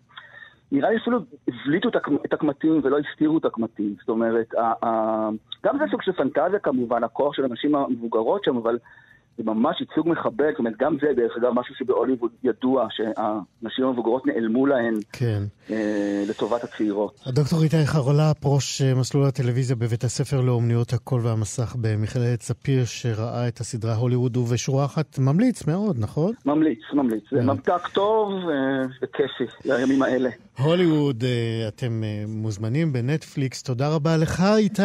[0.72, 1.18] נראה לי אפילו
[1.48, 1.88] הבליטו
[2.24, 3.94] את הקמטים ולא הסתירו את הקמטים.
[3.98, 4.54] זאת אומרת,
[5.64, 8.78] גם זה סוג של פנטזיה כמובן, הכוח של הנשים המבוגרות שם, אבל
[9.40, 14.26] זה ממש ייצוג מכבד, זאת אומרת, גם זה דרך אגב משהו שבהוליווד ידוע, שהנשים המבוגרות
[14.26, 15.42] נעלמו להן כן.
[15.70, 17.20] אה, לטובת הצעירות.
[17.26, 23.48] הדוקטור איתי חרולה, פרוש אה, מסלול הטלוויזיה בבית הספר לאומניות הקול והמסך במכללת ספיר, שראה
[23.48, 26.32] את הסדרה הוליווד, ובשורה אחת ממליץ מאוד, נכון?
[26.46, 27.24] ממליץ, ממליץ.
[27.30, 27.46] זה כן.
[27.46, 30.30] ממתק טוב אה, וכיפי לימים האלה.
[30.58, 33.62] הוליווד, אה, אתם אה, מוזמנים בנטפליקס.
[33.62, 34.82] תודה רבה לך, איתי.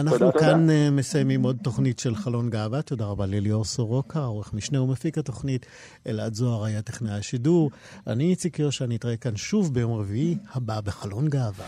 [0.00, 0.90] אנחנו תודה, כאן תודה.
[0.90, 2.82] מסיימים עוד תוכנית של חלון גאווה.
[2.82, 5.66] תודה רבה לליאור סורוקה, עורך משנה ומפיק התוכנית.
[6.06, 7.70] אלעד זוהר היה טכנאי השידור.
[8.06, 11.66] אני איציק יושע, נתראה כאן שוב ביום רביעי הבא בחלון גאווה.